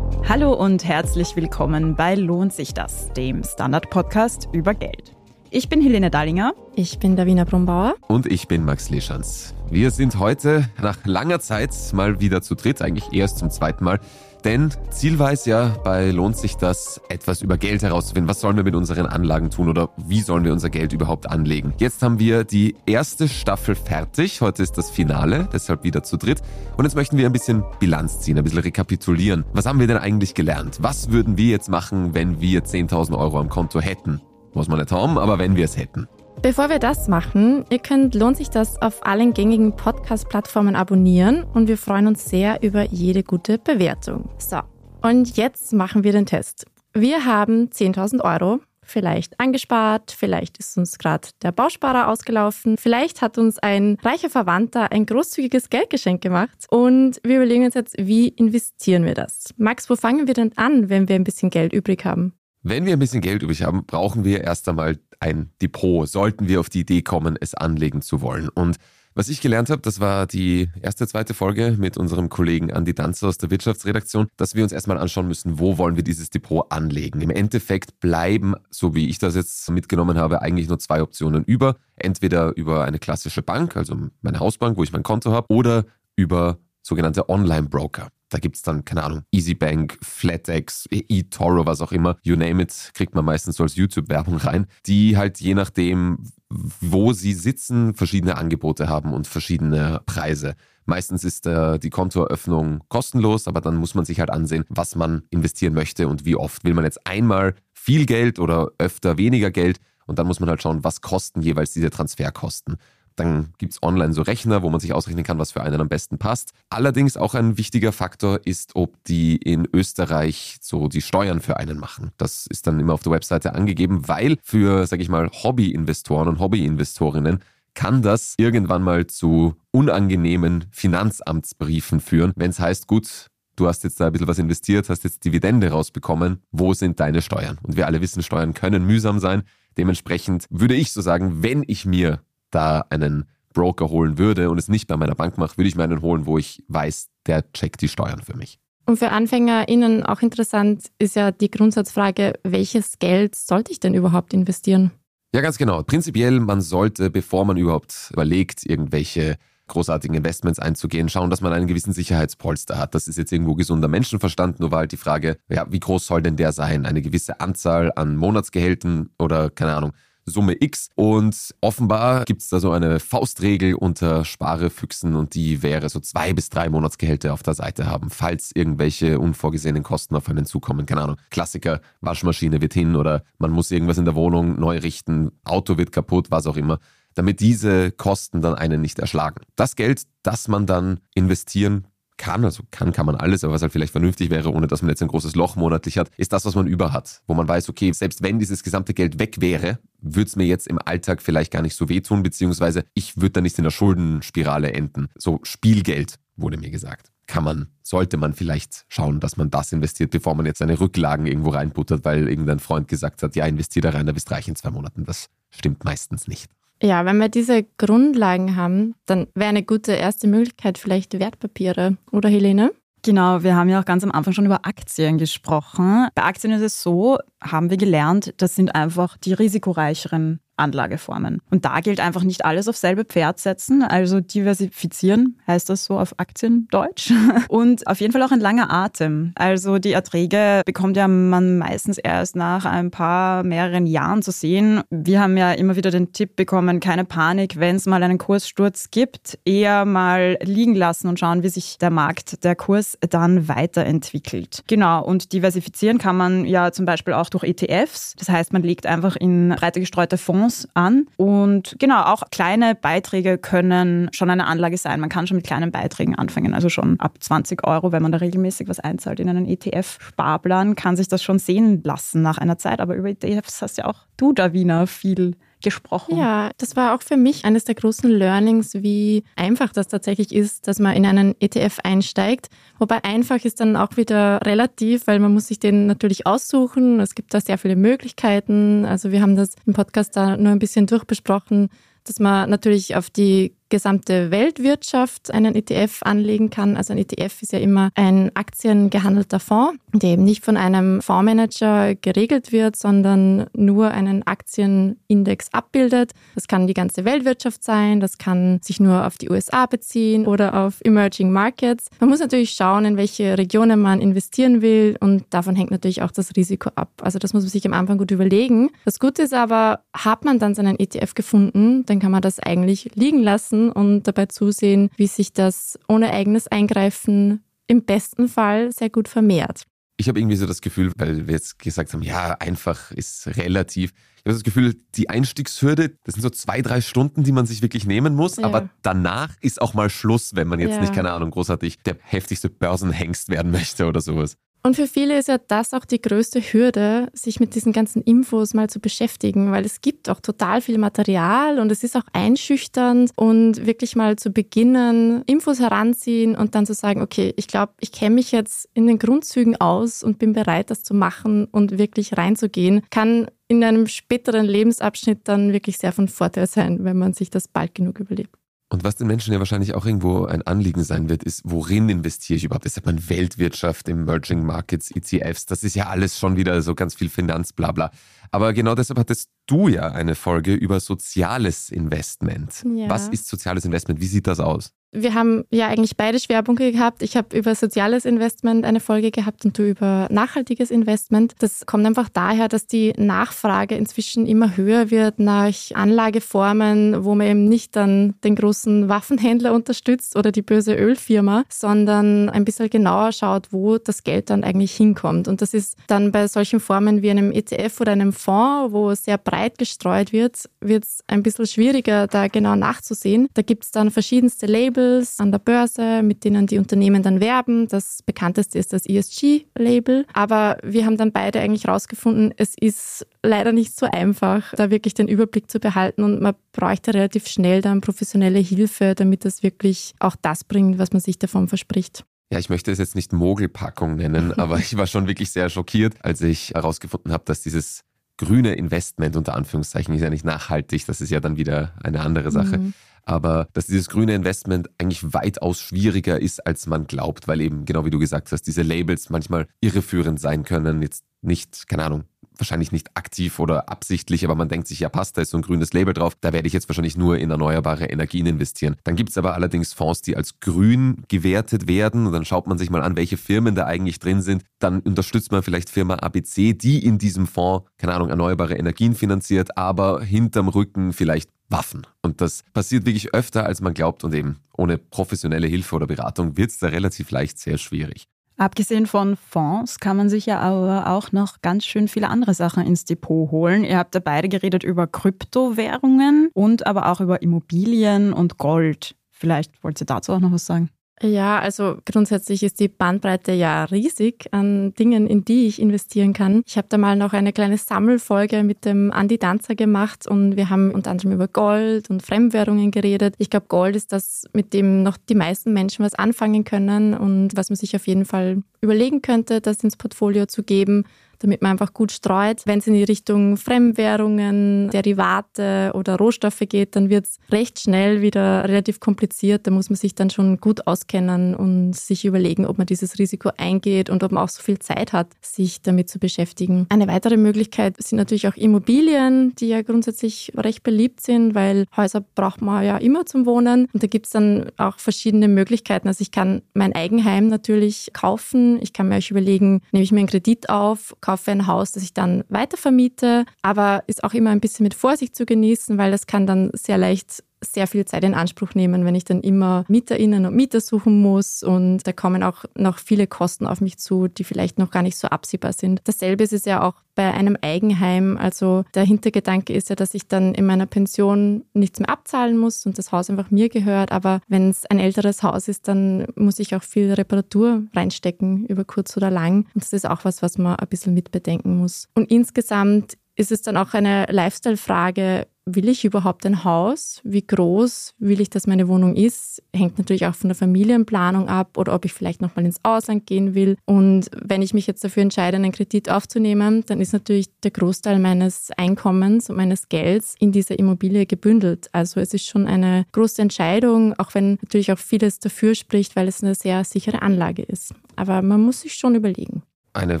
Hallo 0.26 0.54
und 0.54 0.82
herzlich 0.82 1.36
willkommen 1.36 1.94
bei 1.94 2.14
Lohnt 2.14 2.54
sich 2.54 2.72
das, 2.72 3.12
dem 3.12 3.44
Standard-Podcast 3.44 4.48
über 4.54 4.72
Geld. 4.72 5.14
Ich 5.52 5.68
bin 5.68 5.80
Helene 5.82 6.10
Dallinger. 6.12 6.52
Ich 6.76 7.00
bin 7.00 7.16
Davina 7.16 7.42
Brumbauer. 7.42 7.96
Und 8.06 8.26
ich 8.26 8.46
bin 8.46 8.64
Max 8.64 8.88
Leschanz. 8.88 9.52
Wir 9.68 9.90
sind 9.90 10.16
heute 10.20 10.70
nach 10.80 10.98
langer 11.04 11.40
Zeit 11.40 11.72
mal 11.92 12.20
wieder 12.20 12.40
zu 12.40 12.54
dritt, 12.54 12.80
eigentlich 12.80 13.12
erst 13.12 13.38
zum 13.38 13.50
zweiten 13.50 13.82
Mal. 13.82 13.98
Denn 14.44 14.70
Ziel 14.90 15.18
war 15.18 15.32
es 15.32 15.46
ja, 15.46 15.74
bei 15.82 16.12
Lohnt 16.12 16.36
sich 16.36 16.54
das, 16.54 17.00
etwas 17.08 17.42
über 17.42 17.58
Geld 17.58 17.82
herauszufinden. 17.82 18.28
Was 18.28 18.40
sollen 18.40 18.56
wir 18.56 18.62
mit 18.62 18.76
unseren 18.76 19.06
Anlagen 19.06 19.50
tun 19.50 19.68
oder 19.68 19.90
wie 19.96 20.20
sollen 20.20 20.44
wir 20.44 20.52
unser 20.52 20.70
Geld 20.70 20.92
überhaupt 20.92 21.28
anlegen? 21.28 21.74
Jetzt 21.78 22.00
haben 22.00 22.20
wir 22.20 22.44
die 22.44 22.76
erste 22.86 23.28
Staffel 23.28 23.74
fertig. 23.74 24.42
Heute 24.42 24.62
ist 24.62 24.78
das 24.78 24.88
Finale, 24.88 25.48
deshalb 25.52 25.82
wieder 25.82 26.04
zu 26.04 26.16
dritt. 26.16 26.42
Und 26.76 26.84
jetzt 26.84 26.94
möchten 26.94 27.16
wir 27.16 27.26
ein 27.26 27.32
bisschen 27.32 27.64
Bilanz 27.80 28.20
ziehen, 28.20 28.38
ein 28.38 28.44
bisschen 28.44 28.60
rekapitulieren. 28.60 29.44
Was 29.52 29.66
haben 29.66 29.80
wir 29.80 29.88
denn 29.88 29.98
eigentlich 29.98 30.34
gelernt? 30.34 30.78
Was 30.80 31.10
würden 31.10 31.36
wir 31.36 31.50
jetzt 31.50 31.68
machen, 31.68 32.14
wenn 32.14 32.40
wir 32.40 32.62
10.000 32.62 33.18
Euro 33.18 33.40
am 33.40 33.48
Konto 33.48 33.80
hätten? 33.80 34.20
Muss 34.54 34.68
man 34.68 34.78
nicht 34.78 34.92
haben, 34.92 35.18
aber 35.18 35.38
wenn 35.38 35.56
wir 35.56 35.64
es 35.64 35.76
hätten. 35.76 36.08
Bevor 36.42 36.70
wir 36.70 36.78
das 36.78 37.06
machen, 37.06 37.66
ihr 37.70 37.80
könnt 37.80 38.14
lohnt 38.14 38.38
sich 38.38 38.48
das 38.48 38.80
auf 38.80 39.06
allen 39.06 39.34
gängigen 39.34 39.76
Podcast-Plattformen 39.76 40.74
abonnieren 40.74 41.44
und 41.52 41.68
wir 41.68 41.76
freuen 41.76 42.06
uns 42.06 42.24
sehr 42.24 42.62
über 42.62 42.84
jede 42.84 43.22
gute 43.22 43.58
Bewertung. 43.58 44.30
So, 44.38 44.60
und 45.02 45.36
jetzt 45.36 45.74
machen 45.74 46.02
wir 46.02 46.12
den 46.12 46.24
Test. 46.24 46.64
Wir 46.94 47.26
haben 47.26 47.68
10.000 47.68 48.22
Euro 48.24 48.60
vielleicht 48.82 49.38
angespart, 49.38 50.14
vielleicht 50.16 50.58
ist 50.58 50.76
uns 50.76 50.98
gerade 50.98 51.28
der 51.42 51.52
Bausparer 51.52 52.08
ausgelaufen, 52.08 52.76
vielleicht 52.76 53.22
hat 53.22 53.38
uns 53.38 53.58
ein 53.58 53.98
reicher 54.02 54.30
Verwandter 54.30 54.90
ein 54.92 55.06
großzügiges 55.06 55.70
Geldgeschenk 55.70 56.20
gemacht 56.22 56.66
und 56.70 57.20
wir 57.22 57.36
überlegen 57.36 57.66
uns 57.66 57.74
jetzt, 57.74 57.96
wie 57.98 58.28
investieren 58.28 59.04
wir 59.04 59.14
das? 59.14 59.54
Max, 59.58 59.88
wo 59.88 59.96
fangen 59.96 60.26
wir 60.26 60.34
denn 60.34 60.56
an, 60.56 60.88
wenn 60.88 61.08
wir 61.08 61.16
ein 61.16 61.24
bisschen 61.24 61.50
Geld 61.50 61.72
übrig 61.72 62.04
haben? 62.04 62.34
Wenn 62.62 62.84
wir 62.84 62.92
ein 62.92 62.98
bisschen 62.98 63.22
Geld 63.22 63.42
übrig 63.42 63.62
haben, 63.62 63.86
brauchen 63.86 64.24
wir 64.24 64.42
erst 64.44 64.68
einmal 64.68 64.98
ein 65.18 65.50
Depot, 65.62 66.06
sollten 66.06 66.46
wir 66.46 66.60
auf 66.60 66.68
die 66.68 66.80
Idee 66.80 67.00
kommen, 67.00 67.38
es 67.40 67.54
anlegen 67.54 68.02
zu 68.02 68.20
wollen. 68.20 68.50
Und 68.50 68.76
was 69.14 69.28
ich 69.28 69.40
gelernt 69.40 69.70
habe, 69.70 69.80
das 69.82 69.98
war 69.98 70.26
die 70.26 70.68
erste, 70.82 71.06
zweite 71.08 71.34
Folge 71.34 71.74
mit 71.78 71.96
unserem 71.96 72.28
Kollegen 72.28 72.68
Andy 72.68 72.94
Danzer 72.94 73.28
aus 73.28 73.38
der 73.38 73.50
Wirtschaftsredaktion, 73.50 74.28
dass 74.36 74.54
wir 74.54 74.62
uns 74.62 74.72
erstmal 74.72 74.98
anschauen 74.98 75.26
müssen, 75.26 75.58
wo 75.58 75.78
wollen 75.78 75.96
wir 75.96 76.04
dieses 76.04 76.30
Depot 76.30 76.66
anlegen. 76.70 77.20
Im 77.22 77.30
Endeffekt 77.30 77.98
bleiben, 77.98 78.54
so 78.70 78.94
wie 78.94 79.08
ich 79.08 79.18
das 79.18 79.34
jetzt 79.34 79.68
mitgenommen 79.70 80.18
habe, 80.18 80.42
eigentlich 80.42 80.68
nur 80.68 80.78
zwei 80.78 81.02
Optionen 81.02 81.44
über. 81.44 81.76
Entweder 81.96 82.56
über 82.56 82.84
eine 82.84 82.98
klassische 82.98 83.42
Bank, 83.42 83.76
also 83.76 83.96
meine 84.20 84.38
Hausbank, 84.38 84.76
wo 84.76 84.82
ich 84.82 84.92
mein 84.92 85.02
Konto 85.02 85.32
habe, 85.32 85.46
oder 85.48 85.86
über 86.14 86.58
sogenannte 86.82 87.28
Online-Broker. 87.28 88.08
Da 88.30 88.38
gibt 88.38 88.56
es 88.56 88.62
dann, 88.62 88.84
keine 88.84 89.02
Ahnung, 89.02 89.22
EasyBank, 89.32 89.98
FlatEx, 90.02 90.86
eToro, 90.90 91.66
was 91.66 91.80
auch 91.80 91.90
immer, 91.90 92.16
you 92.22 92.36
name 92.36 92.62
it, 92.62 92.92
kriegt 92.94 93.14
man 93.14 93.24
meistens 93.24 93.56
so 93.56 93.64
als 93.64 93.74
YouTube-Werbung 93.74 94.36
rein, 94.36 94.66
die 94.86 95.16
halt 95.16 95.40
je 95.40 95.54
nachdem, 95.54 96.18
wo 96.48 97.12
sie 97.12 97.32
sitzen, 97.32 97.94
verschiedene 97.94 98.36
Angebote 98.36 98.88
haben 98.88 99.12
und 99.12 99.26
verschiedene 99.26 100.00
Preise. 100.06 100.54
Meistens 100.86 101.24
ist 101.24 101.46
äh, 101.46 101.78
die 101.78 101.90
Kontoeröffnung 101.90 102.82
kostenlos, 102.88 103.48
aber 103.48 103.60
dann 103.60 103.76
muss 103.76 103.94
man 103.94 104.04
sich 104.04 104.20
halt 104.20 104.30
ansehen, 104.30 104.64
was 104.68 104.94
man 104.94 105.22
investieren 105.30 105.74
möchte 105.74 106.08
und 106.08 106.24
wie 106.24 106.36
oft. 106.36 106.64
Will 106.64 106.74
man 106.74 106.84
jetzt 106.84 107.06
einmal 107.06 107.54
viel 107.72 108.06
Geld 108.06 108.38
oder 108.38 108.70
öfter 108.78 109.18
weniger 109.18 109.50
Geld? 109.50 109.78
Und 110.06 110.18
dann 110.18 110.26
muss 110.26 110.40
man 110.40 110.48
halt 110.48 110.62
schauen, 110.62 110.82
was 110.82 111.00
kosten 111.02 111.42
jeweils 111.42 111.72
diese 111.72 111.90
Transferkosten. 111.90 112.78
Dann 113.16 113.52
gibt 113.58 113.72
es 113.72 113.82
online 113.82 114.12
so 114.12 114.22
Rechner, 114.22 114.62
wo 114.62 114.70
man 114.70 114.80
sich 114.80 114.92
ausrechnen 114.92 115.24
kann, 115.24 115.38
was 115.38 115.52
für 115.52 115.62
einen 115.62 115.80
am 115.80 115.88
besten 115.88 116.18
passt. 116.18 116.52
Allerdings 116.70 117.16
auch 117.16 117.34
ein 117.34 117.58
wichtiger 117.58 117.92
Faktor 117.92 118.40
ist, 118.44 118.76
ob 118.76 119.02
die 119.04 119.36
in 119.36 119.68
Österreich 119.72 120.58
so 120.60 120.88
die 120.88 121.02
Steuern 121.02 121.40
für 121.40 121.56
einen 121.56 121.78
machen. 121.78 122.12
Das 122.16 122.46
ist 122.46 122.66
dann 122.66 122.80
immer 122.80 122.94
auf 122.94 123.02
der 123.02 123.12
Webseite 123.12 123.54
angegeben, 123.54 124.08
weil 124.08 124.38
für, 124.42 124.86
sage 124.86 125.02
ich 125.02 125.08
mal, 125.08 125.30
Hobbyinvestoren 125.30 126.28
und 126.28 126.38
Hobbyinvestorinnen 126.38 127.40
kann 127.74 128.02
das 128.02 128.34
irgendwann 128.36 128.82
mal 128.82 129.06
zu 129.06 129.54
unangenehmen 129.70 130.66
Finanzamtsbriefen 130.70 132.00
führen, 132.00 132.32
wenn 132.36 132.50
es 132.50 132.58
heißt, 132.58 132.86
gut, 132.86 133.28
du 133.56 133.68
hast 133.68 133.84
jetzt 133.84 134.00
da 134.00 134.06
ein 134.06 134.12
bisschen 134.12 134.28
was 134.28 134.38
investiert, 134.38 134.88
hast 134.88 135.04
jetzt 135.04 135.24
Dividende 135.24 135.70
rausbekommen, 135.70 136.42
wo 136.50 136.74
sind 136.74 136.98
deine 137.00 137.22
Steuern? 137.22 137.58
Und 137.62 137.76
wir 137.76 137.86
alle 137.86 138.00
wissen, 138.00 138.22
Steuern 138.22 138.54
können 138.54 138.86
mühsam 138.86 139.18
sein. 139.18 139.42
Dementsprechend 139.76 140.46
würde 140.50 140.74
ich 140.74 140.92
so 140.92 141.00
sagen, 141.00 141.42
wenn 141.42 141.64
ich 141.66 141.86
mir 141.86 142.20
da 142.50 142.84
einen 142.90 143.26
Broker 143.52 143.90
holen 143.90 144.18
würde 144.18 144.50
und 144.50 144.58
es 144.58 144.68
nicht 144.68 144.86
bei 144.86 144.96
meiner 144.96 145.14
Bank 145.14 145.38
mache, 145.38 145.56
würde 145.56 145.68
ich 145.68 145.76
mir 145.76 145.84
einen 145.84 146.02
holen, 146.02 146.26
wo 146.26 146.38
ich 146.38 146.62
weiß, 146.68 147.08
der 147.26 147.50
checkt 147.52 147.80
die 147.82 147.88
Steuern 147.88 148.22
für 148.22 148.36
mich. 148.36 148.58
Und 148.86 148.98
für 148.98 149.10
AnfängerInnen 149.10 150.04
auch 150.04 150.22
interessant 150.22 150.86
ist 150.98 151.16
ja 151.16 151.30
die 151.30 151.50
Grundsatzfrage, 151.50 152.34
welches 152.42 152.98
Geld 152.98 153.34
sollte 153.34 153.72
ich 153.72 153.80
denn 153.80 153.94
überhaupt 153.94 154.32
investieren? 154.32 154.90
Ja, 155.32 155.42
ganz 155.42 155.58
genau. 155.58 155.82
Prinzipiell, 155.82 156.40
man 156.40 156.60
sollte, 156.60 157.08
bevor 157.08 157.44
man 157.44 157.56
überhaupt 157.56 158.10
überlegt, 158.12 158.66
irgendwelche 158.66 159.36
großartigen 159.68 160.16
Investments 160.16 160.58
einzugehen, 160.58 161.08
schauen, 161.08 161.30
dass 161.30 161.40
man 161.40 161.52
einen 161.52 161.68
gewissen 161.68 161.92
Sicherheitspolster 161.92 162.78
hat. 162.78 162.96
Das 162.96 163.06
ist 163.06 163.16
jetzt 163.16 163.30
irgendwo 163.30 163.54
gesunder 163.54 163.86
Menschenverstand, 163.86 164.58
nur 164.58 164.72
war 164.72 164.80
halt 164.80 164.92
die 164.92 164.96
Frage, 164.96 165.36
ja, 165.48 165.66
wie 165.70 165.78
groß 165.78 166.06
soll 166.06 166.22
denn 166.22 166.36
der 166.36 166.50
sein? 166.50 166.84
Eine 166.84 167.00
gewisse 167.00 167.38
Anzahl 167.40 167.92
an 167.94 168.16
Monatsgehälten 168.16 169.10
oder 169.18 169.50
keine 169.50 169.76
Ahnung, 169.76 169.92
Summe 170.30 170.56
X. 170.58 170.88
Und 170.94 171.54
offenbar 171.60 172.24
gibt 172.24 172.42
es 172.42 172.48
da 172.48 172.60
so 172.60 172.72
eine 172.72 173.00
Faustregel 173.00 173.74
unter 173.74 174.24
Sparefüchsen 174.24 175.14
und 175.14 175.34
die 175.34 175.62
wäre 175.62 175.88
so 175.88 176.00
zwei 176.00 176.32
bis 176.32 176.48
drei 176.48 176.68
Monatsgehälter 176.68 177.34
auf 177.34 177.42
der 177.42 177.54
Seite 177.54 177.86
haben, 177.86 178.10
falls 178.10 178.50
irgendwelche 178.54 179.18
unvorgesehenen 179.18 179.82
Kosten 179.82 180.16
auf 180.16 180.28
einen 180.28 180.46
zukommen. 180.46 180.86
Keine 180.86 181.02
Ahnung, 181.02 181.16
Klassiker, 181.30 181.80
Waschmaschine 182.00 182.60
wird 182.60 182.74
hin 182.74 182.96
oder 182.96 183.22
man 183.38 183.50
muss 183.50 183.70
irgendwas 183.70 183.98
in 183.98 184.04
der 184.06 184.14
Wohnung 184.14 184.58
neu 184.58 184.78
richten, 184.78 185.32
Auto 185.44 185.76
wird 185.76 185.92
kaputt, 185.92 186.30
was 186.30 186.46
auch 186.46 186.56
immer 186.56 186.78
damit 187.14 187.40
diese 187.40 187.90
Kosten 187.90 188.40
dann 188.40 188.54
einen 188.54 188.80
nicht 188.80 189.00
erschlagen. 189.00 189.42
Das 189.56 189.74
Geld, 189.74 190.02
das 190.22 190.48
man 190.48 190.66
dann 190.66 191.00
investieren 191.14 191.86
kann, 192.20 192.44
also 192.44 192.62
kann, 192.70 192.92
kann 192.92 193.06
man 193.06 193.16
alles, 193.16 193.44
aber 193.44 193.54
was 193.54 193.62
halt 193.62 193.72
vielleicht 193.72 193.92
vernünftig 193.92 194.28
wäre, 194.28 194.52
ohne 194.52 194.66
dass 194.66 194.82
man 194.82 194.90
jetzt 194.90 195.00
ein 195.00 195.08
großes 195.08 195.36
Loch 195.36 195.56
monatlich 195.56 195.96
hat, 195.96 196.10
ist 196.18 196.34
das, 196.34 196.44
was 196.44 196.54
man 196.54 196.66
über 196.66 196.92
hat. 196.92 197.22
Wo 197.26 197.32
man 197.32 197.48
weiß, 197.48 197.70
okay, 197.70 197.92
selbst 197.92 198.22
wenn 198.22 198.38
dieses 198.38 198.62
gesamte 198.62 198.92
Geld 198.92 199.18
weg 199.18 199.40
wäre, 199.40 199.78
würde 200.02 200.28
es 200.28 200.36
mir 200.36 200.44
jetzt 200.44 200.68
im 200.68 200.78
Alltag 200.84 201.22
vielleicht 201.22 201.50
gar 201.50 201.62
nicht 201.62 201.74
so 201.74 201.88
wehtun, 201.88 202.22
beziehungsweise 202.22 202.84
ich 202.92 203.16
würde 203.16 203.30
dann 203.30 203.44
nicht 203.44 203.56
in 203.56 203.64
der 203.64 203.70
Schuldenspirale 203.70 204.70
enden. 204.74 205.08
So 205.16 205.40
Spielgeld, 205.44 206.18
wurde 206.36 206.58
mir 206.58 206.70
gesagt. 206.70 207.10
Kann 207.26 207.42
man, 207.42 207.68
sollte 207.82 208.18
man 208.18 208.34
vielleicht 208.34 208.84
schauen, 208.88 209.20
dass 209.20 209.38
man 209.38 209.48
das 209.48 209.72
investiert, 209.72 210.10
bevor 210.10 210.34
man 210.34 210.44
jetzt 210.44 210.58
seine 210.58 210.78
Rücklagen 210.78 211.24
irgendwo 211.24 211.50
reinbuttert, 211.50 212.04
weil 212.04 212.28
irgendein 212.28 212.58
Freund 212.58 212.86
gesagt 212.86 213.22
hat, 213.22 213.34
ja, 213.34 213.46
investiert 213.46 213.86
da 213.86 213.90
rein, 213.90 214.04
da 214.04 214.12
bist 214.12 214.30
reich 214.30 214.46
in 214.46 214.56
zwei 214.56 214.70
Monaten. 214.70 215.06
Das 215.06 215.30
stimmt 215.48 215.84
meistens 215.84 216.28
nicht. 216.28 216.50
Ja, 216.82 217.04
wenn 217.04 217.18
wir 217.18 217.28
diese 217.28 217.66
Grundlagen 217.76 218.56
haben, 218.56 218.94
dann 219.06 219.26
wäre 219.34 219.50
eine 219.50 219.62
gute 219.62 219.92
erste 219.92 220.26
Möglichkeit 220.26 220.78
vielleicht 220.78 221.18
Wertpapiere, 221.18 221.98
oder 222.10 222.28
Helene? 222.28 222.72
Genau, 223.02 223.42
wir 223.42 223.56
haben 223.56 223.68
ja 223.68 223.80
auch 223.80 223.84
ganz 223.84 224.04
am 224.04 224.12
Anfang 224.12 224.34
schon 224.34 224.44
über 224.44 224.66
Aktien 224.66 225.16
gesprochen. 225.16 226.08
Bei 226.14 226.22
Aktien 226.22 226.52
ist 226.52 226.62
es 226.62 226.82
so, 226.82 227.18
haben 227.42 227.70
wir 227.70 227.76
gelernt, 227.76 228.34
das 228.38 228.54
sind 228.54 228.74
einfach 228.74 229.16
die 229.16 229.32
risikoreicheren 229.32 230.40
Anlageformen. 230.60 231.40
Und 231.50 231.64
da 231.64 231.80
gilt 231.80 231.98
einfach 232.00 232.22
nicht 232.22 232.44
alles 232.44 232.68
auf 232.68 232.76
selbe 232.76 233.04
Pferd 233.04 233.40
setzen, 233.40 233.82
also 233.82 234.20
diversifizieren 234.20 235.38
heißt 235.46 235.68
das 235.70 235.84
so 235.84 235.98
auf 235.98 236.18
Aktiendeutsch. 236.18 237.12
Und 237.48 237.86
auf 237.86 238.00
jeden 238.00 238.12
Fall 238.12 238.22
auch 238.22 238.30
ein 238.30 238.40
langer 238.40 238.70
Atem. 238.70 239.32
Also 239.34 239.78
die 239.78 239.92
Erträge 239.92 240.62
bekommt 240.64 240.96
ja 240.96 241.08
man 241.08 241.58
meistens 241.58 241.98
erst 241.98 242.36
nach 242.36 242.64
ein 242.64 242.90
paar 242.90 243.42
mehreren 243.42 243.86
Jahren 243.86 244.22
zu 244.22 244.30
sehen. 244.30 244.82
Wir 244.90 245.20
haben 245.20 245.36
ja 245.36 245.52
immer 245.52 245.76
wieder 245.76 245.90
den 245.90 246.12
Tipp 246.12 246.36
bekommen, 246.36 246.80
keine 246.80 247.04
Panik, 247.04 247.58
wenn 247.58 247.76
es 247.76 247.86
mal 247.86 248.02
einen 248.02 248.18
Kurssturz 248.18 248.90
gibt, 248.90 249.38
eher 249.44 249.84
mal 249.84 250.36
liegen 250.42 250.74
lassen 250.74 251.08
und 251.08 251.18
schauen, 251.18 251.42
wie 251.42 251.48
sich 251.48 251.78
der 251.78 251.90
Markt, 251.90 252.44
der 252.44 252.54
Kurs 252.54 252.98
dann 253.08 253.48
weiterentwickelt. 253.48 254.62
Genau, 254.66 255.02
und 255.02 255.32
diversifizieren 255.32 255.98
kann 255.98 256.16
man 256.16 256.44
ja 256.44 256.70
zum 256.72 256.84
Beispiel 256.84 257.14
auch 257.14 257.29
durch 257.30 257.44
ETFs. 257.44 258.14
Das 258.18 258.28
heißt, 258.28 258.52
man 258.52 258.62
legt 258.62 258.86
einfach 258.86 259.16
in 259.16 259.50
breite 259.50 259.80
gestreute 259.80 260.18
Fonds 260.18 260.68
an. 260.74 261.06
Und 261.16 261.76
genau, 261.78 262.02
auch 262.02 262.24
kleine 262.30 262.74
Beiträge 262.74 263.38
können 263.38 264.08
schon 264.12 264.30
eine 264.30 264.46
Anlage 264.46 264.76
sein. 264.76 265.00
Man 265.00 265.08
kann 265.08 265.26
schon 265.26 265.36
mit 265.36 265.46
kleinen 265.46 265.70
Beiträgen 265.70 266.14
anfangen, 266.14 266.54
also 266.54 266.68
schon 266.68 266.98
ab 267.00 267.14
20 267.20 267.66
Euro, 267.66 267.92
wenn 267.92 268.02
man 268.02 268.12
da 268.12 268.18
regelmäßig 268.18 268.68
was 268.68 268.80
einzahlt 268.80 269.20
in 269.20 269.28
einen 269.28 269.46
ETF-Sparplan, 269.46 270.74
kann 270.74 270.96
sich 270.96 271.08
das 271.08 271.22
schon 271.22 271.38
sehen 271.38 271.82
lassen 271.84 272.22
nach 272.22 272.38
einer 272.38 272.58
Zeit. 272.58 272.80
Aber 272.80 272.94
über 272.94 273.08
ETFs 273.08 273.62
hast 273.62 273.78
ja 273.78 273.86
auch 273.86 274.06
du, 274.16 274.32
Davina, 274.32 274.86
viel 274.86 275.36
gesprochen. 275.62 276.16
Ja, 276.16 276.50
das 276.58 276.76
war 276.76 276.94
auch 276.94 277.02
für 277.02 277.16
mich 277.16 277.44
eines 277.44 277.64
der 277.64 277.74
großen 277.74 278.10
Learnings, 278.10 278.74
wie 278.74 279.24
einfach 279.36 279.72
das 279.72 279.88
tatsächlich 279.88 280.34
ist, 280.34 280.66
dass 280.66 280.78
man 280.78 280.96
in 280.96 281.06
einen 281.06 281.34
ETF 281.40 281.78
einsteigt. 281.84 282.48
Wobei 282.78 283.04
einfach 283.04 283.44
ist 283.44 283.60
dann 283.60 283.76
auch 283.76 283.96
wieder 283.96 284.40
relativ, 284.44 285.06
weil 285.06 285.18
man 285.18 285.32
muss 285.32 285.48
sich 285.48 285.58
den 285.58 285.86
natürlich 285.86 286.26
aussuchen. 286.26 287.00
Es 287.00 287.14
gibt 287.14 287.34
da 287.34 287.40
sehr 287.40 287.58
viele 287.58 287.76
Möglichkeiten. 287.76 288.84
Also 288.84 289.12
wir 289.12 289.22
haben 289.22 289.36
das 289.36 289.54
im 289.66 289.72
Podcast 289.72 290.16
da 290.16 290.36
nur 290.36 290.52
ein 290.52 290.58
bisschen 290.58 290.86
durchbesprochen, 290.86 291.68
dass 292.04 292.18
man 292.18 292.48
natürlich 292.48 292.96
auf 292.96 293.10
die 293.10 293.54
gesamte 293.70 294.30
Weltwirtschaft 294.30 295.32
einen 295.32 295.54
ETF 295.54 296.00
anlegen 296.02 296.50
kann. 296.50 296.76
Also 296.76 296.92
ein 296.92 296.98
ETF 296.98 297.40
ist 297.40 297.52
ja 297.52 297.60
immer 297.60 297.90
ein 297.94 298.30
aktiengehandelter 298.34 299.40
Fonds, 299.40 299.78
der 299.94 300.10
eben 300.10 300.24
nicht 300.24 300.44
von 300.44 300.56
einem 300.56 301.00
Fondsmanager 301.00 301.94
geregelt 301.94 302.52
wird, 302.52 302.76
sondern 302.76 303.46
nur 303.54 303.92
einen 303.92 304.26
Aktienindex 304.26 305.48
abbildet. 305.52 306.12
Das 306.34 306.48
kann 306.48 306.66
die 306.66 306.74
ganze 306.74 307.04
Weltwirtschaft 307.04 307.64
sein, 307.64 308.00
das 308.00 308.18
kann 308.18 308.60
sich 308.62 308.80
nur 308.80 309.06
auf 309.06 309.16
die 309.16 309.30
USA 309.30 309.66
beziehen 309.66 310.26
oder 310.26 310.54
auf 310.66 310.80
Emerging 310.84 311.30
Markets. 311.30 311.88
Man 312.00 312.10
muss 312.10 312.20
natürlich 312.20 312.50
schauen, 312.50 312.84
in 312.84 312.96
welche 312.96 313.38
Regionen 313.38 313.80
man 313.80 314.00
investieren 314.00 314.62
will 314.62 314.96
und 315.00 315.24
davon 315.30 315.54
hängt 315.54 315.70
natürlich 315.70 316.02
auch 316.02 316.10
das 316.10 316.36
Risiko 316.36 316.70
ab. 316.74 316.90
Also 317.02 317.18
das 317.18 317.32
muss 317.32 317.44
man 317.44 317.50
sich 317.50 317.64
am 317.66 317.72
Anfang 317.72 317.98
gut 317.98 318.10
überlegen. 318.10 318.70
Das 318.84 318.98
Gute 318.98 319.22
ist 319.22 319.34
aber, 319.34 319.80
hat 319.94 320.24
man 320.24 320.40
dann 320.40 320.54
seinen 320.56 320.78
ETF 320.78 321.14
gefunden, 321.14 321.86
dann 321.86 322.00
kann 322.00 322.10
man 322.10 322.22
das 322.22 322.40
eigentlich 322.40 322.90
liegen 322.94 323.22
lassen 323.22 323.59
lassen 323.60 323.72
und 323.72 324.04
dabei 324.04 324.26
zusehen, 324.26 324.90
wie 324.96 325.06
sich 325.06 325.32
das 325.32 325.78
ohne 325.88 326.12
eigenes 326.12 326.48
Eingreifen 326.48 327.44
im 327.66 327.84
besten 327.84 328.28
Fall 328.28 328.72
sehr 328.72 328.90
gut 328.90 329.08
vermehrt. 329.08 329.64
Ich 329.96 330.08
habe 330.08 330.18
irgendwie 330.18 330.36
so 330.36 330.46
das 330.46 330.62
Gefühl, 330.62 330.92
weil 330.96 331.26
wir 331.26 331.34
jetzt 331.34 331.58
gesagt 331.58 331.92
haben, 331.92 332.02
ja, 332.02 332.32
einfach 332.40 332.90
ist 332.90 333.26
relativ. 333.36 333.92
Ich 334.16 334.24
habe 334.24 334.32
das 334.32 334.42
Gefühl, 334.42 334.74
die 334.94 335.10
Einstiegshürde, 335.10 335.90
das 336.04 336.14
sind 336.14 336.22
so 336.22 336.30
zwei, 336.30 336.62
drei 336.62 336.80
Stunden, 336.80 337.22
die 337.22 337.32
man 337.32 337.44
sich 337.44 337.60
wirklich 337.60 337.86
nehmen 337.86 338.14
muss. 338.14 338.36
Ja. 338.36 338.44
Aber 338.44 338.70
danach 338.82 339.34
ist 339.42 339.60
auch 339.60 339.74
mal 339.74 339.90
Schluss, 339.90 340.34
wenn 340.34 340.48
man 340.48 340.58
jetzt 340.58 340.74
ja. 340.74 340.80
nicht, 340.80 340.94
keine 340.94 341.12
Ahnung, 341.12 341.30
großartig 341.30 341.82
der 341.82 341.96
heftigste 342.00 342.48
Börsenhengst 342.48 343.28
werden 343.28 343.50
möchte 343.52 343.86
oder 343.86 344.00
sowas. 344.00 344.36
Und 344.62 344.76
für 344.76 344.86
viele 344.86 345.18
ist 345.18 345.28
ja 345.28 345.38
das 345.38 345.72
auch 345.72 345.86
die 345.86 346.02
größte 346.02 346.40
Hürde, 346.40 347.08
sich 347.14 347.40
mit 347.40 347.54
diesen 347.54 347.72
ganzen 347.72 348.02
Infos 348.02 348.52
mal 348.52 348.68
zu 348.68 348.78
beschäftigen, 348.78 349.52
weil 349.52 349.64
es 349.64 349.80
gibt 349.80 350.10
auch 350.10 350.20
total 350.20 350.60
viel 350.60 350.76
Material 350.76 351.58
und 351.58 351.72
es 351.72 351.82
ist 351.82 351.96
auch 351.96 352.04
einschüchternd 352.12 353.10
und 353.16 353.64
wirklich 353.64 353.96
mal 353.96 354.16
zu 354.16 354.30
beginnen, 354.30 355.22
Infos 355.24 355.60
heranziehen 355.60 356.36
und 356.36 356.54
dann 356.54 356.66
zu 356.66 356.74
sagen, 356.74 357.00
okay, 357.00 357.32
ich 357.36 357.48
glaube, 357.48 357.72
ich 357.80 357.90
kenne 357.90 358.16
mich 358.16 358.32
jetzt 358.32 358.68
in 358.74 358.86
den 358.86 358.98
Grundzügen 358.98 359.58
aus 359.58 360.02
und 360.02 360.18
bin 360.18 360.34
bereit, 360.34 360.70
das 360.70 360.82
zu 360.82 360.92
machen 360.92 361.46
und 361.46 361.78
wirklich 361.78 362.18
reinzugehen, 362.18 362.82
kann 362.90 363.30
in 363.48 363.64
einem 363.64 363.86
späteren 363.86 364.44
Lebensabschnitt 364.44 365.20
dann 365.24 365.54
wirklich 365.54 365.78
sehr 365.78 365.92
von 365.92 366.06
Vorteil 366.06 366.46
sein, 366.46 366.84
wenn 366.84 366.98
man 366.98 367.14
sich 367.14 367.30
das 367.30 367.48
bald 367.48 367.74
genug 367.74 367.98
überlegt. 367.98 368.39
Und 368.72 368.84
was 368.84 368.94
den 368.94 369.08
Menschen 369.08 369.32
ja 369.32 369.40
wahrscheinlich 369.40 369.74
auch 369.74 369.84
irgendwo 369.84 370.26
ein 370.26 370.42
Anliegen 370.42 370.84
sein 370.84 371.08
wird, 371.08 371.24
ist, 371.24 371.42
worin 371.44 371.88
investiere 371.88 372.36
ich 372.36 372.44
überhaupt? 372.44 372.68
Sagt 372.70 372.86
man 372.86 373.08
Weltwirtschaft, 373.08 373.88
Emerging 373.88 374.46
Markets, 374.46 374.92
ETFs, 374.92 375.44
das 375.46 375.64
ist 375.64 375.74
ja 375.74 375.88
alles 375.88 376.18
schon 376.18 376.36
wieder 376.36 376.62
so 376.62 376.76
ganz 376.76 376.94
viel 376.94 377.08
Finanz, 377.08 377.52
bla 377.52 377.72
bla. 377.72 377.90
Aber 378.30 378.52
genau 378.52 378.76
deshalb 378.76 379.00
hattest 379.00 379.28
du 379.46 379.66
ja 379.66 379.90
eine 379.90 380.14
Folge 380.14 380.54
über 380.54 380.78
soziales 380.78 381.70
Investment. 381.70 382.64
Ja. 382.64 382.88
Was 382.88 383.08
ist 383.08 383.26
soziales 383.26 383.64
Investment? 383.64 384.00
Wie 384.00 384.06
sieht 384.06 384.28
das 384.28 384.38
aus? 384.38 384.72
Wir 384.92 385.14
haben 385.14 385.44
ja 385.50 385.68
eigentlich 385.68 385.96
beide 385.96 386.18
Schwerpunkte 386.18 386.72
gehabt. 386.72 387.02
Ich 387.02 387.16
habe 387.16 387.36
über 387.36 387.54
soziales 387.54 388.04
Investment 388.04 388.64
eine 388.64 388.80
Folge 388.80 389.12
gehabt 389.12 389.44
und 389.44 389.56
du 389.56 389.62
über 389.62 390.08
nachhaltiges 390.10 390.72
Investment. 390.72 391.34
Das 391.38 391.64
kommt 391.64 391.86
einfach 391.86 392.08
daher, 392.08 392.48
dass 392.48 392.66
die 392.66 392.92
Nachfrage 392.96 393.76
inzwischen 393.76 394.26
immer 394.26 394.56
höher 394.56 394.90
wird 394.90 395.20
nach 395.20 395.54
Anlageformen, 395.74 397.04
wo 397.04 397.14
man 397.14 397.28
eben 397.28 397.44
nicht 397.48 397.76
dann 397.76 398.14
den 398.24 398.34
großen 398.34 398.88
Waffenhändler 398.88 399.54
unterstützt 399.54 400.16
oder 400.16 400.32
die 400.32 400.42
böse 400.42 400.74
Ölfirma, 400.74 401.44
sondern 401.48 402.28
ein 402.28 402.44
bisschen 402.44 402.68
genauer 402.68 403.12
schaut, 403.12 403.52
wo 403.52 403.78
das 403.78 404.02
Geld 404.02 404.28
dann 404.28 404.42
eigentlich 404.42 404.74
hinkommt. 404.74 405.28
Und 405.28 405.40
das 405.40 405.54
ist 405.54 405.76
dann 405.86 406.10
bei 406.10 406.26
solchen 406.26 406.58
Formen 406.58 407.00
wie 407.02 407.10
einem 407.10 407.30
ETF 407.30 407.80
oder 407.80 407.92
einem 407.92 408.12
Fonds, 408.12 408.72
wo 408.72 408.92
sehr 408.94 409.18
breit 409.18 409.56
gestreut 409.56 410.12
wird, 410.12 410.48
wird 410.60 410.82
es 410.82 411.04
ein 411.06 411.22
bisschen 411.22 411.46
schwieriger, 411.46 412.08
da 412.08 412.26
genau 412.26 412.56
nachzusehen. 412.56 413.28
Da 413.34 413.42
gibt 413.42 413.64
es 413.64 413.70
dann 413.70 413.92
verschiedenste 413.92 414.46
Labels 414.46 414.79
Labels 414.80 415.18
an 415.18 415.30
der 415.30 415.38
Börse, 415.38 416.02
mit 416.02 416.24
denen 416.24 416.46
die 416.46 416.58
Unternehmen 416.58 417.02
dann 417.02 417.20
werben. 417.20 417.68
Das 417.68 418.02
bekannteste 418.02 418.58
ist 418.58 418.72
das 418.72 418.86
ESG-Label. 418.86 420.06
Aber 420.12 420.58
wir 420.62 420.86
haben 420.86 420.96
dann 420.96 421.12
beide 421.12 421.40
eigentlich 421.40 421.64
herausgefunden, 421.64 422.32
es 422.36 422.54
ist 422.58 423.06
leider 423.22 423.52
nicht 423.52 423.76
so 423.76 423.86
einfach, 423.86 424.54
da 424.54 424.70
wirklich 424.70 424.94
den 424.94 425.08
Überblick 425.08 425.50
zu 425.50 425.60
behalten 425.60 426.02
und 426.02 426.20
man 426.20 426.34
bräuchte 426.52 426.94
relativ 426.94 427.26
schnell 427.26 427.62
dann 427.62 427.80
professionelle 427.80 428.38
Hilfe, 428.38 428.94
damit 428.94 429.24
das 429.24 429.42
wirklich 429.42 429.94
auch 429.98 430.16
das 430.20 430.44
bringt, 430.44 430.78
was 430.78 430.92
man 430.92 431.00
sich 431.00 431.18
davon 431.18 431.48
verspricht. 431.48 432.04
Ja, 432.32 432.38
ich 432.38 432.48
möchte 432.48 432.70
es 432.70 432.78
jetzt 432.78 432.94
nicht 432.94 433.12
Mogelpackung 433.12 433.96
nennen, 433.96 434.32
aber 434.38 434.58
ich 434.58 434.76
war 434.76 434.86
schon 434.86 435.06
wirklich 435.06 435.30
sehr 435.30 435.50
schockiert, 435.50 435.94
als 436.04 436.20
ich 436.22 436.52
herausgefunden 436.54 437.12
habe, 437.12 437.24
dass 437.26 437.42
dieses 437.42 437.82
grüne 438.16 438.54
Investment 438.54 439.16
unter 439.16 439.34
Anführungszeichen 439.34 439.94
ist 439.94 440.02
ja 440.02 440.10
nicht 440.10 440.24
nachhaltig, 440.24 440.86
das 440.86 441.00
ist 441.00 441.10
ja 441.10 441.20
dann 441.20 441.38
wieder 441.38 441.72
eine 441.82 442.00
andere 442.00 442.30
Sache. 442.30 442.58
Mhm 442.58 442.74
aber 443.04 443.48
dass 443.52 443.66
dieses 443.66 443.88
grüne 443.88 444.14
Investment 444.14 444.68
eigentlich 444.78 445.12
weitaus 445.12 445.60
schwieriger 445.60 446.20
ist, 446.20 446.46
als 446.46 446.66
man 446.66 446.86
glaubt, 446.86 447.28
weil 447.28 447.40
eben, 447.40 447.64
genau 447.64 447.84
wie 447.84 447.90
du 447.90 447.98
gesagt 447.98 448.32
hast, 448.32 448.42
diese 448.42 448.62
Labels 448.62 449.10
manchmal 449.10 449.46
irreführend 449.60 450.20
sein 450.20 450.44
können. 450.44 450.82
Jetzt 450.82 451.04
nicht, 451.22 451.68
keine 451.68 451.84
Ahnung, 451.84 452.04
wahrscheinlich 452.40 452.72
nicht 452.72 452.96
aktiv 452.96 453.38
oder 453.38 453.68
absichtlich, 453.68 454.24
aber 454.24 454.34
man 454.34 454.48
denkt 454.48 454.66
sich, 454.66 454.80
ja 454.80 454.88
passt, 454.88 455.16
da 455.16 455.22
ist 455.22 455.30
so 455.30 455.38
ein 455.38 455.42
grünes 455.42 455.72
Label 455.72 455.94
drauf, 455.94 456.14
da 456.20 456.32
werde 456.32 456.46
ich 456.46 456.52
jetzt 456.52 456.68
wahrscheinlich 456.68 456.96
nur 456.96 457.18
in 457.18 457.30
erneuerbare 457.30 457.86
Energien 457.86 458.26
investieren. 458.26 458.76
Dann 458.84 458.96
gibt 458.96 459.10
es 459.10 459.18
aber 459.18 459.34
allerdings 459.34 459.72
Fonds, 459.72 460.02
die 460.02 460.16
als 460.16 460.40
grün 460.40 461.04
gewertet 461.08 461.68
werden 461.68 462.06
und 462.06 462.12
dann 462.12 462.24
schaut 462.24 462.46
man 462.46 462.58
sich 462.58 462.70
mal 462.70 462.82
an, 462.82 462.96
welche 462.96 463.16
Firmen 463.16 463.54
da 463.54 463.66
eigentlich 463.66 463.98
drin 463.98 464.22
sind. 464.22 464.44
Dann 464.58 464.80
unterstützt 464.80 465.32
man 465.32 465.42
vielleicht 465.42 465.70
Firma 465.70 465.94
ABC, 465.94 466.54
die 466.54 466.84
in 466.84 466.98
diesem 466.98 467.26
Fonds, 467.26 467.66
keine 467.78 467.94
Ahnung, 467.94 468.08
erneuerbare 468.08 468.54
Energien 468.54 468.94
finanziert, 468.94 469.56
aber 469.56 470.02
hinterm 470.02 470.48
Rücken 470.48 470.92
vielleicht 470.92 471.30
Waffen. 471.50 471.86
Und 472.00 472.20
das 472.20 472.44
passiert 472.52 472.86
wirklich 472.86 473.12
öfter, 473.12 473.44
als 473.44 473.60
man 473.60 473.74
glaubt 473.74 474.04
und 474.04 474.14
eben 474.14 474.38
ohne 474.56 474.78
professionelle 474.78 475.48
Hilfe 475.48 475.74
oder 475.76 475.86
Beratung 475.86 476.36
wird 476.36 476.50
es 476.50 476.58
da 476.58 476.68
relativ 476.68 477.10
leicht 477.10 477.38
sehr 477.38 477.58
schwierig. 477.58 478.06
Abgesehen 478.40 478.86
von 478.86 479.16
Fonds 479.16 479.80
kann 479.80 479.98
man 479.98 480.08
sich 480.08 480.24
ja 480.24 480.40
aber 480.40 480.86
auch 480.86 481.12
noch 481.12 481.42
ganz 481.42 481.66
schön 481.66 481.88
viele 481.88 482.08
andere 482.08 482.32
Sachen 482.32 482.64
ins 482.64 482.86
Depot 482.86 483.30
holen. 483.30 483.64
Ihr 483.64 483.76
habt 483.76 483.94
ja 483.94 484.00
beide 484.00 484.30
geredet 484.30 484.64
über 484.64 484.86
Kryptowährungen 484.86 486.30
und 486.32 486.66
aber 486.66 486.90
auch 486.90 487.02
über 487.02 487.20
Immobilien 487.20 488.14
und 488.14 488.38
Gold. 488.38 488.96
Vielleicht 489.10 489.62
wollt 489.62 489.78
ihr 489.82 489.86
dazu 489.86 490.14
auch 490.14 490.20
noch 490.20 490.32
was 490.32 490.46
sagen? 490.46 490.70
Ja, 491.02 491.38
also 491.38 491.78
grundsätzlich 491.86 492.42
ist 492.42 492.60
die 492.60 492.68
Bandbreite 492.68 493.32
ja 493.32 493.64
riesig 493.64 494.26
an 494.32 494.74
Dingen, 494.74 495.06
in 495.06 495.24
die 495.24 495.46
ich 495.46 495.58
investieren 495.58 496.12
kann. 496.12 496.42
Ich 496.46 496.58
habe 496.58 496.66
da 496.68 496.76
mal 496.76 496.94
noch 496.94 497.14
eine 497.14 497.32
kleine 497.32 497.56
Sammelfolge 497.56 498.42
mit 498.42 498.66
dem 498.66 498.92
Andi 498.92 499.16
Danzer 499.16 499.54
gemacht 499.54 500.06
und 500.06 500.36
wir 500.36 500.50
haben 500.50 500.70
unter 500.72 500.90
anderem 500.90 501.12
über 501.12 501.26
Gold 501.26 501.88
und 501.88 502.02
Fremdwährungen 502.02 502.70
geredet. 502.70 503.14
Ich 503.16 503.30
glaube, 503.30 503.46
Gold 503.48 503.76
ist 503.76 503.92
das, 503.92 504.24
mit 504.34 504.52
dem 504.52 504.82
noch 504.82 504.98
die 504.98 505.14
meisten 505.14 505.54
Menschen 505.54 505.86
was 505.86 505.94
anfangen 505.94 506.44
können 506.44 506.92
und 506.92 507.34
was 507.34 507.48
man 507.48 507.56
sich 507.56 507.74
auf 507.74 507.86
jeden 507.86 508.04
Fall 508.04 508.42
überlegen 508.60 509.00
könnte, 509.00 509.40
das 509.40 509.64
ins 509.64 509.78
Portfolio 509.78 510.26
zu 510.26 510.42
geben 510.42 510.84
damit 511.20 511.42
man 511.42 511.52
einfach 511.52 511.72
gut 511.72 511.92
streut. 511.92 512.42
Wenn 512.44 512.58
es 512.58 512.66
in 512.66 512.74
die 512.74 512.84
Richtung 512.84 513.36
Fremdwährungen, 513.36 514.70
Derivate 514.70 515.70
oder 515.74 515.96
Rohstoffe 515.96 516.42
geht, 516.48 516.74
dann 516.76 516.90
wird 516.90 517.06
es 517.06 517.18
recht 517.30 517.60
schnell 517.60 518.02
wieder 518.02 518.44
relativ 518.44 518.80
kompliziert. 518.80 519.46
Da 519.46 519.50
muss 519.50 519.70
man 519.70 519.76
sich 519.76 519.94
dann 519.94 520.10
schon 520.10 520.38
gut 520.38 520.66
auskennen 520.66 521.34
und 521.34 521.74
sich 521.76 522.04
überlegen, 522.04 522.46
ob 522.46 522.58
man 522.58 522.66
dieses 522.66 522.98
Risiko 522.98 523.30
eingeht 523.36 523.90
und 523.90 524.02
ob 524.02 524.12
man 524.12 524.24
auch 524.24 524.28
so 524.28 524.42
viel 524.42 524.58
Zeit 524.58 524.92
hat, 524.92 525.08
sich 525.22 525.62
damit 525.62 525.88
zu 525.88 525.98
beschäftigen. 525.98 526.66
Eine 526.70 526.88
weitere 526.88 527.16
Möglichkeit 527.16 527.76
sind 527.78 527.98
natürlich 527.98 528.26
auch 528.26 528.36
Immobilien, 528.36 529.34
die 529.36 529.48
ja 529.48 529.62
grundsätzlich 529.62 530.32
recht 530.36 530.62
beliebt 530.62 531.00
sind, 531.00 531.34
weil 531.34 531.66
Häuser 531.76 532.02
braucht 532.14 532.42
man 532.42 532.64
ja 532.64 532.78
immer 532.78 533.06
zum 533.06 533.26
Wohnen. 533.26 533.68
Und 533.72 533.82
da 533.82 533.86
gibt 533.86 534.06
es 534.06 534.12
dann 534.12 534.50
auch 534.56 534.78
verschiedene 534.78 535.28
Möglichkeiten. 535.28 535.88
Also 535.88 536.02
ich 536.02 536.10
kann 536.10 536.42
mein 536.54 536.74
Eigenheim 536.74 537.28
natürlich 537.28 537.90
kaufen. 537.92 538.58
Ich 538.62 538.72
kann 538.72 538.88
mir 538.88 538.96
euch 538.96 539.10
überlegen, 539.10 539.60
nehme 539.72 539.84
ich 539.84 539.92
mir 539.92 539.98
einen 539.98 540.08
Kredit 540.08 540.48
auf, 540.48 540.96
kaufe 541.00 541.09
ein 541.16 541.46
Haus, 541.46 541.72
das 541.72 541.82
ich 541.82 541.94
dann 541.94 542.24
weitervermiete, 542.28 543.24
aber 543.42 543.84
ist 543.86 544.04
auch 544.04 544.14
immer 544.14 544.30
ein 544.30 544.40
bisschen 544.40 544.64
mit 544.64 544.74
Vorsicht 544.74 545.16
zu 545.16 545.26
genießen, 545.26 545.78
weil 545.78 545.90
das 545.90 546.06
kann 546.06 546.26
dann 546.26 546.50
sehr 546.54 546.78
leicht 546.78 547.22
sehr 547.42 547.66
viel 547.66 547.84
Zeit 547.84 548.04
in 548.04 548.14
Anspruch 548.14 548.54
nehmen, 548.54 548.84
wenn 548.84 548.94
ich 548.94 549.04
dann 549.04 549.20
immer 549.20 549.64
MieterInnen 549.68 550.26
und 550.26 550.34
Mieter 550.34 550.60
suchen 550.60 551.00
muss 551.00 551.42
und 551.42 551.86
da 551.86 551.92
kommen 551.92 552.22
auch 552.22 552.44
noch 552.56 552.78
viele 552.78 553.06
Kosten 553.06 553.46
auf 553.46 553.60
mich 553.60 553.78
zu, 553.78 554.08
die 554.08 554.24
vielleicht 554.24 554.58
noch 554.58 554.70
gar 554.70 554.82
nicht 554.82 554.96
so 554.96 555.08
absehbar 555.08 555.52
sind. 555.52 555.80
Dasselbe 555.84 556.24
ist 556.24 556.32
es 556.32 556.44
ja 556.44 556.62
auch 556.62 556.74
bei 556.94 557.12
einem 557.12 557.36
Eigenheim. 557.40 558.18
Also 558.18 558.64
der 558.74 558.84
Hintergedanke 558.84 559.54
ist 559.54 559.70
ja, 559.70 559.76
dass 559.76 559.94
ich 559.94 560.06
dann 560.06 560.34
in 560.34 560.44
meiner 560.44 560.66
Pension 560.66 561.44
nichts 561.54 561.80
mehr 561.80 561.88
abzahlen 561.88 562.36
muss 562.36 562.66
und 562.66 562.76
das 562.76 562.92
Haus 562.92 563.08
einfach 563.08 563.30
mir 563.30 563.48
gehört. 563.48 563.90
Aber 563.92 564.20
wenn 564.28 564.50
es 564.50 564.66
ein 564.66 564.78
älteres 564.78 565.22
Haus 565.22 565.48
ist, 565.48 565.66
dann 565.68 566.06
muss 566.16 566.38
ich 566.38 566.54
auch 566.54 566.62
viel 566.62 566.92
Reparatur 566.92 567.62
reinstecken 567.74 568.44
über 568.46 568.64
kurz 568.64 568.96
oder 568.96 569.10
lang. 569.10 569.46
Und 569.54 569.64
das 569.64 569.72
ist 569.72 569.88
auch 569.88 570.04
was, 570.04 570.20
was 570.20 570.36
man 570.36 570.56
ein 570.56 570.68
bisschen 570.68 570.92
mitbedenken 570.92 571.56
muss. 571.56 571.88
Und 571.94 572.10
insgesamt 572.10 572.98
ist 573.16 573.32
es 573.32 573.42
dann 573.42 573.56
auch 573.56 573.74
eine 573.74 574.06
Lifestyle-Frage, 574.10 575.26
will 575.46 575.68
ich 575.68 575.84
überhaupt 575.84 576.26
ein 576.26 576.44
Haus? 576.44 577.00
Wie 577.04 577.26
groß 577.26 577.94
will 577.98 578.20
ich, 578.20 578.30
dass 578.30 578.46
meine 578.46 578.68
Wohnung 578.68 578.94
ist? 578.94 579.42
Hängt 579.54 579.78
natürlich 579.78 580.06
auch 580.06 580.14
von 580.14 580.28
der 580.28 580.36
Familienplanung 580.36 581.28
ab 581.28 581.56
oder 581.56 581.74
ob 581.74 581.84
ich 581.84 581.92
vielleicht 581.92 582.20
nochmal 582.20 582.44
ins 582.44 582.60
Ausland 582.62 583.06
gehen 583.06 583.34
will. 583.34 583.56
Und 583.64 584.10
wenn 584.16 584.42
ich 584.42 584.54
mich 584.54 584.66
jetzt 584.66 584.84
dafür 584.84 585.02
entscheide, 585.02 585.36
einen 585.36 585.52
Kredit 585.52 585.90
aufzunehmen, 585.90 586.64
dann 586.66 586.80
ist 586.80 586.92
natürlich 586.92 587.28
der 587.42 587.50
Großteil 587.50 587.98
meines 587.98 588.50
Einkommens 588.56 589.30
und 589.30 589.36
meines 589.36 589.68
Gelds 589.68 590.14
in 590.18 590.32
dieser 590.32 590.58
Immobilie 590.58 591.06
gebündelt. 591.06 591.68
Also 591.72 592.00
es 592.00 592.14
ist 592.14 592.26
schon 592.26 592.46
eine 592.46 592.84
große 592.92 593.22
Entscheidung, 593.22 593.94
auch 593.98 594.14
wenn 594.14 594.38
natürlich 594.42 594.72
auch 594.72 594.78
vieles 594.78 595.18
dafür 595.18 595.54
spricht, 595.54 595.96
weil 595.96 596.08
es 596.08 596.22
eine 596.22 596.34
sehr 596.34 596.64
sichere 596.64 597.02
Anlage 597.02 597.42
ist. 597.42 597.74
Aber 597.96 598.22
man 598.22 598.40
muss 598.40 598.62
sich 598.62 598.74
schon 598.74 598.94
überlegen. 598.94 599.42
Eine 599.72 600.00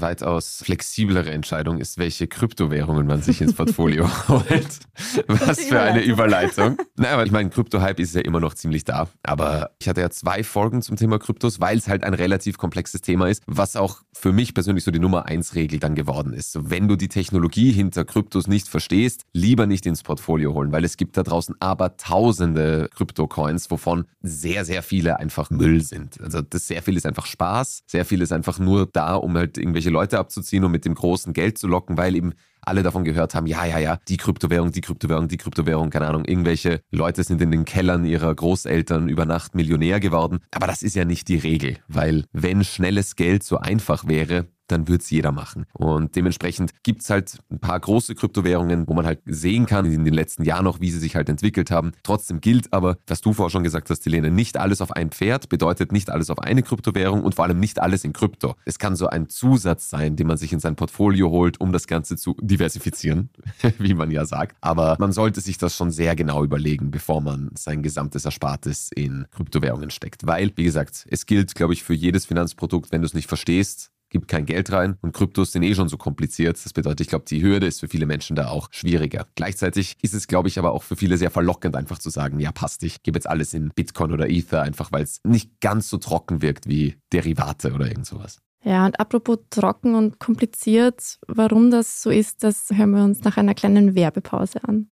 weitaus 0.00 0.62
flexiblere 0.64 1.30
Entscheidung 1.30 1.78
ist, 1.78 1.96
welche 1.96 2.26
Kryptowährungen 2.26 3.06
man 3.06 3.22
sich 3.22 3.40
ins 3.40 3.54
Portfolio 3.54 4.10
holt. 4.28 4.80
Was 5.28 5.60
für 5.60 5.80
eine 5.80 6.02
Überleitung. 6.02 6.76
Naja, 6.96 7.14
aber 7.14 7.24
ich 7.24 7.32
meine, 7.32 7.48
Krypto-Hype 7.48 7.98
ist 7.98 8.14
ja 8.14 8.20
immer 8.20 8.40
noch 8.40 8.52
ziemlich 8.52 8.84
da. 8.84 9.08
Aber 9.22 9.70
ich 9.78 9.88
hatte 9.88 10.02
ja 10.02 10.10
zwei 10.10 10.44
Folgen 10.44 10.82
zum 10.82 10.96
Thema 10.96 11.18
Kryptos, 11.18 11.58
weil 11.58 11.78
es 11.78 11.88
halt 11.88 12.04
ein 12.04 12.12
relativ 12.12 12.58
komplexes 12.58 13.00
Thema 13.00 13.28
ist, 13.30 13.42
was 13.46 13.74
auch 13.74 14.02
für 14.20 14.32
mich 14.32 14.52
persönlich 14.52 14.84
so 14.84 14.90
die 14.90 14.98
Nummer 14.98 15.26
eins 15.26 15.54
Regel 15.54 15.78
dann 15.78 15.94
geworden 15.94 16.34
ist. 16.34 16.70
Wenn 16.70 16.88
du 16.88 16.96
die 16.96 17.08
Technologie 17.08 17.72
hinter 17.72 18.04
Kryptos 18.04 18.48
nicht 18.48 18.68
verstehst, 18.68 19.24
lieber 19.32 19.66
nicht 19.66 19.86
ins 19.86 20.02
Portfolio 20.02 20.52
holen, 20.52 20.72
weil 20.72 20.84
es 20.84 20.98
gibt 20.98 21.16
da 21.16 21.22
draußen 21.22 21.54
aber 21.58 21.96
tausende 21.96 22.90
Krypto-Coins, 22.94 23.70
wovon 23.70 24.04
sehr, 24.20 24.66
sehr 24.66 24.82
viele 24.82 25.18
einfach 25.18 25.48
Müll 25.48 25.80
sind. 25.82 26.20
Also 26.20 26.42
das 26.42 26.66
sehr 26.66 26.82
viel 26.82 26.98
ist 26.98 27.06
einfach 27.06 27.24
Spaß, 27.24 27.84
sehr 27.86 28.04
viel 28.04 28.20
ist 28.20 28.32
einfach 28.32 28.58
nur 28.58 28.86
da, 28.86 29.14
um 29.14 29.36
halt 29.38 29.56
irgendwelche 29.56 29.90
Leute 29.90 30.18
abzuziehen 30.18 30.64
und 30.64 30.72
mit 30.72 30.84
dem 30.84 30.94
großen 30.94 31.32
Geld 31.32 31.56
zu 31.56 31.66
locken, 31.66 31.96
weil 31.96 32.14
eben 32.14 32.34
alle 32.62 32.82
davon 32.82 33.04
gehört 33.04 33.34
haben, 33.34 33.46
ja, 33.46 33.64
ja, 33.64 33.78
ja, 33.78 33.98
die 34.08 34.16
Kryptowährung, 34.16 34.72
die 34.72 34.80
Kryptowährung, 34.80 35.28
die 35.28 35.36
Kryptowährung, 35.36 35.90
keine 35.90 36.08
Ahnung, 36.08 36.24
irgendwelche 36.24 36.80
Leute 36.90 37.22
sind 37.24 37.40
in 37.40 37.50
den 37.50 37.64
Kellern 37.64 38.04
ihrer 38.04 38.34
Großeltern 38.34 39.08
über 39.08 39.24
Nacht 39.24 39.54
Millionär 39.54 40.00
geworden. 40.00 40.40
Aber 40.52 40.66
das 40.66 40.82
ist 40.82 40.96
ja 40.96 41.04
nicht 41.04 41.28
die 41.28 41.38
Regel, 41.38 41.78
weil 41.88 42.24
wenn 42.32 42.64
schnelles 42.64 43.16
Geld 43.16 43.42
so 43.42 43.58
einfach 43.58 44.06
wäre, 44.06 44.46
dann 44.70 44.88
wird 44.88 45.02
es 45.02 45.10
jeder 45.10 45.32
machen. 45.32 45.66
Und 45.72 46.16
dementsprechend 46.16 46.72
gibt 46.82 47.02
es 47.02 47.10
halt 47.10 47.38
ein 47.50 47.58
paar 47.58 47.78
große 47.78 48.14
Kryptowährungen, 48.14 48.86
wo 48.88 48.94
man 48.94 49.06
halt 49.06 49.20
sehen 49.26 49.66
kann 49.66 49.84
in 49.86 50.04
den 50.04 50.14
letzten 50.14 50.44
Jahren 50.44 50.64
noch, 50.64 50.80
wie 50.80 50.90
sie 50.90 50.98
sich 50.98 51.16
halt 51.16 51.28
entwickelt 51.28 51.70
haben. 51.70 51.92
Trotzdem 52.02 52.40
gilt 52.40 52.72
aber, 52.72 52.98
was 53.06 53.20
du 53.20 53.32
vorher 53.32 53.50
schon 53.50 53.64
gesagt 53.64 53.90
hast, 53.90 54.04
Helene, 54.04 54.30
nicht 54.30 54.56
alles 54.56 54.80
auf 54.80 54.92
ein 54.92 55.10
Pferd 55.10 55.48
bedeutet 55.48 55.92
nicht 55.92 56.10
alles 56.10 56.30
auf 56.30 56.38
eine 56.38 56.62
Kryptowährung 56.62 57.22
und 57.22 57.34
vor 57.34 57.44
allem 57.44 57.60
nicht 57.60 57.80
alles 57.80 58.04
in 58.04 58.12
Krypto. 58.12 58.54
Es 58.64 58.78
kann 58.78 58.96
so 58.96 59.08
ein 59.08 59.28
Zusatz 59.28 59.90
sein, 59.90 60.16
den 60.16 60.26
man 60.26 60.36
sich 60.36 60.52
in 60.52 60.60
sein 60.60 60.76
Portfolio 60.76 61.30
holt, 61.30 61.60
um 61.60 61.72
das 61.72 61.86
Ganze 61.86 62.16
zu 62.16 62.36
diversifizieren, 62.40 63.30
wie 63.78 63.94
man 63.94 64.10
ja 64.10 64.24
sagt. 64.24 64.56
Aber 64.60 64.96
man 64.98 65.12
sollte 65.12 65.40
sich 65.40 65.58
das 65.58 65.76
schon 65.76 65.90
sehr 65.90 66.16
genau 66.16 66.44
überlegen, 66.44 66.90
bevor 66.90 67.20
man 67.20 67.50
sein 67.54 67.82
gesamtes 67.82 68.24
Erspartes 68.24 68.90
in 68.94 69.26
Kryptowährungen 69.30 69.90
steckt. 69.90 70.26
Weil, 70.26 70.52
wie 70.56 70.64
gesagt, 70.64 71.06
es 71.08 71.26
gilt, 71.26 71.54
glaube 71.54 71.72
ich, 71.72 71.82
für 71.82 71.94
jedes 71.94 72.26
Finanzprodukt, 72.26 72.92
wenn 72.92 73.02
du 73.02 73.06
es 73.06 73.14
nicht 73.14 73.28
verstehst, 73.28 73.90
gibt 74.10 74.28
kein 74.28 74.46
Geld 74.46 74.70
rein 74.72 74.96
und 75.00 75.12
Kryptos 75.12 75.52
sind 75.52 75.62
eh 75.62 75.74
schon 75.74 75.88
so 75.88 75.96
kompliziert. 75.96 76.62
Das 76.62 76.72
bedeutet, 76.72 77.00
ich 77.00 77.08
glaube, 77.08 77.24
die 77.26 77.42
Hürde 77.42 77.66
ist 77.66 77.80
für 77.80 77.88
viele 77.88 78.06
Menschen 78.06 78.36
da 78.36 78.48
auch 78.48 78.68
schwieriger. 78.70 79.26
Gleichzeitig 79.34 79.96
ist 80.02 80.14
es, 80.14 80.26
glaube 80.26 80.48
ich, 80.48 80.58
aber 80.58 80.72
auch 80.72 80.82
für 80.82 80.96
viele 80.96 81.16
sehr 81.16 81.30
verlockend, 81.30 81.76
einfach 81.76 81.98
zu 81.98 82.10
sagen, 82.10 82.40
ja, 82.40 82.52
passt, 82.52 82.82
ich 82.82 83.02
gebe 83.02 83.16
jetzt 83.16 83.28
alles 83.28 83.54
in 83.54 83.70
Bitcoin 83.74 84.12
oder 84.12 84.28
Ether, 84.28 84.62
einfach 84.62 84.92
weil 84.92 85.02
es 85.02 85.20
nicht 85.24 85.60
ganz 85.60 85.88
so 85.88 85.98
trocken 85.98 86.42
wirkt 86.42 86.68
wie 86.68 86.96
Derivate 87.12 87.72
oder 87.72 87.86
irgend 87.86 88.06
sowas. 88.06 88.40
Ja, 88.62 88.84
und 88.84 89.00
apropos 89.00 89.38
trocken 89.48 89.94
und 89.94 90.18
kompliziert, 90.18 91.18
warum 91.26 91.70
das 91.70 92.02
so 92.02 92.10
ist, 92.10 92.44
das 92.44 92.68
hören 92.70 92.90
wir 92.90 93.04
uns 93.04 93.22
nach 93.22 93.38
einer 93.38 93.54
kleinen 93.54 93.94
Werbepause 93.94 94.62
an. 94.64 94.90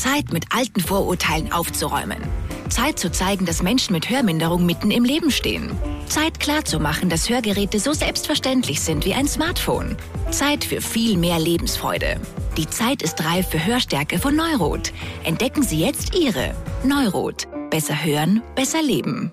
Zeit 0.00 0.32
mit 0.32 0.46
alten 0.50 0.80
Vorurteilen 0.80 1.52
aufzuräumen. 1.52 2.18
Zeit 2.68 2.98
zu 2.98 3.10
zeigen, 3.10 3.46
dass 3.46 3.62
Menschen 3.62 3.92
mit 3.92 4.08
Hörminderung 4.08 4.64
mitten 4.64 4.90
im 4.90 5.04
Leben 5.04 5.30
stehen. 5.30 5.70
Zeit 6.06 6.40
klarzumachen, 6.40 7.10
dass 7.10 7.28
Hörgeräte 7.28 7.78
so 7.78 7.92
selbstverständlich 7.92 8.80
sind 8.80 9.04
wie 9.04 9.14
ein 9.14 9.28
Smartphone. 9.28 9.96
Zeit 10.30 10.64
für 10.64 10.80
viel 10.80 11.16
mehr 11.16 11.38
Lebensfreude. 11.38 12.20
Die 12.56 12.68
Zeit 12.68 13.02
ist 13.02 13.22
reif 13.24 13.48
für 13.48 13.64
Hörstärke 13.64 14.18
von 14.18 14.36
Neurot. 14.36 14.92
Entdecken 15.24 15.62
Sie 15.62 15.80
jetzt 15.80 16.16
Ihre 16.16 16.54
Neurot. 16.84 17.46
Besser 17.70 18.02
hören, 18.02 18.42
besser 18.54 18.82
leben. 18.82 19.32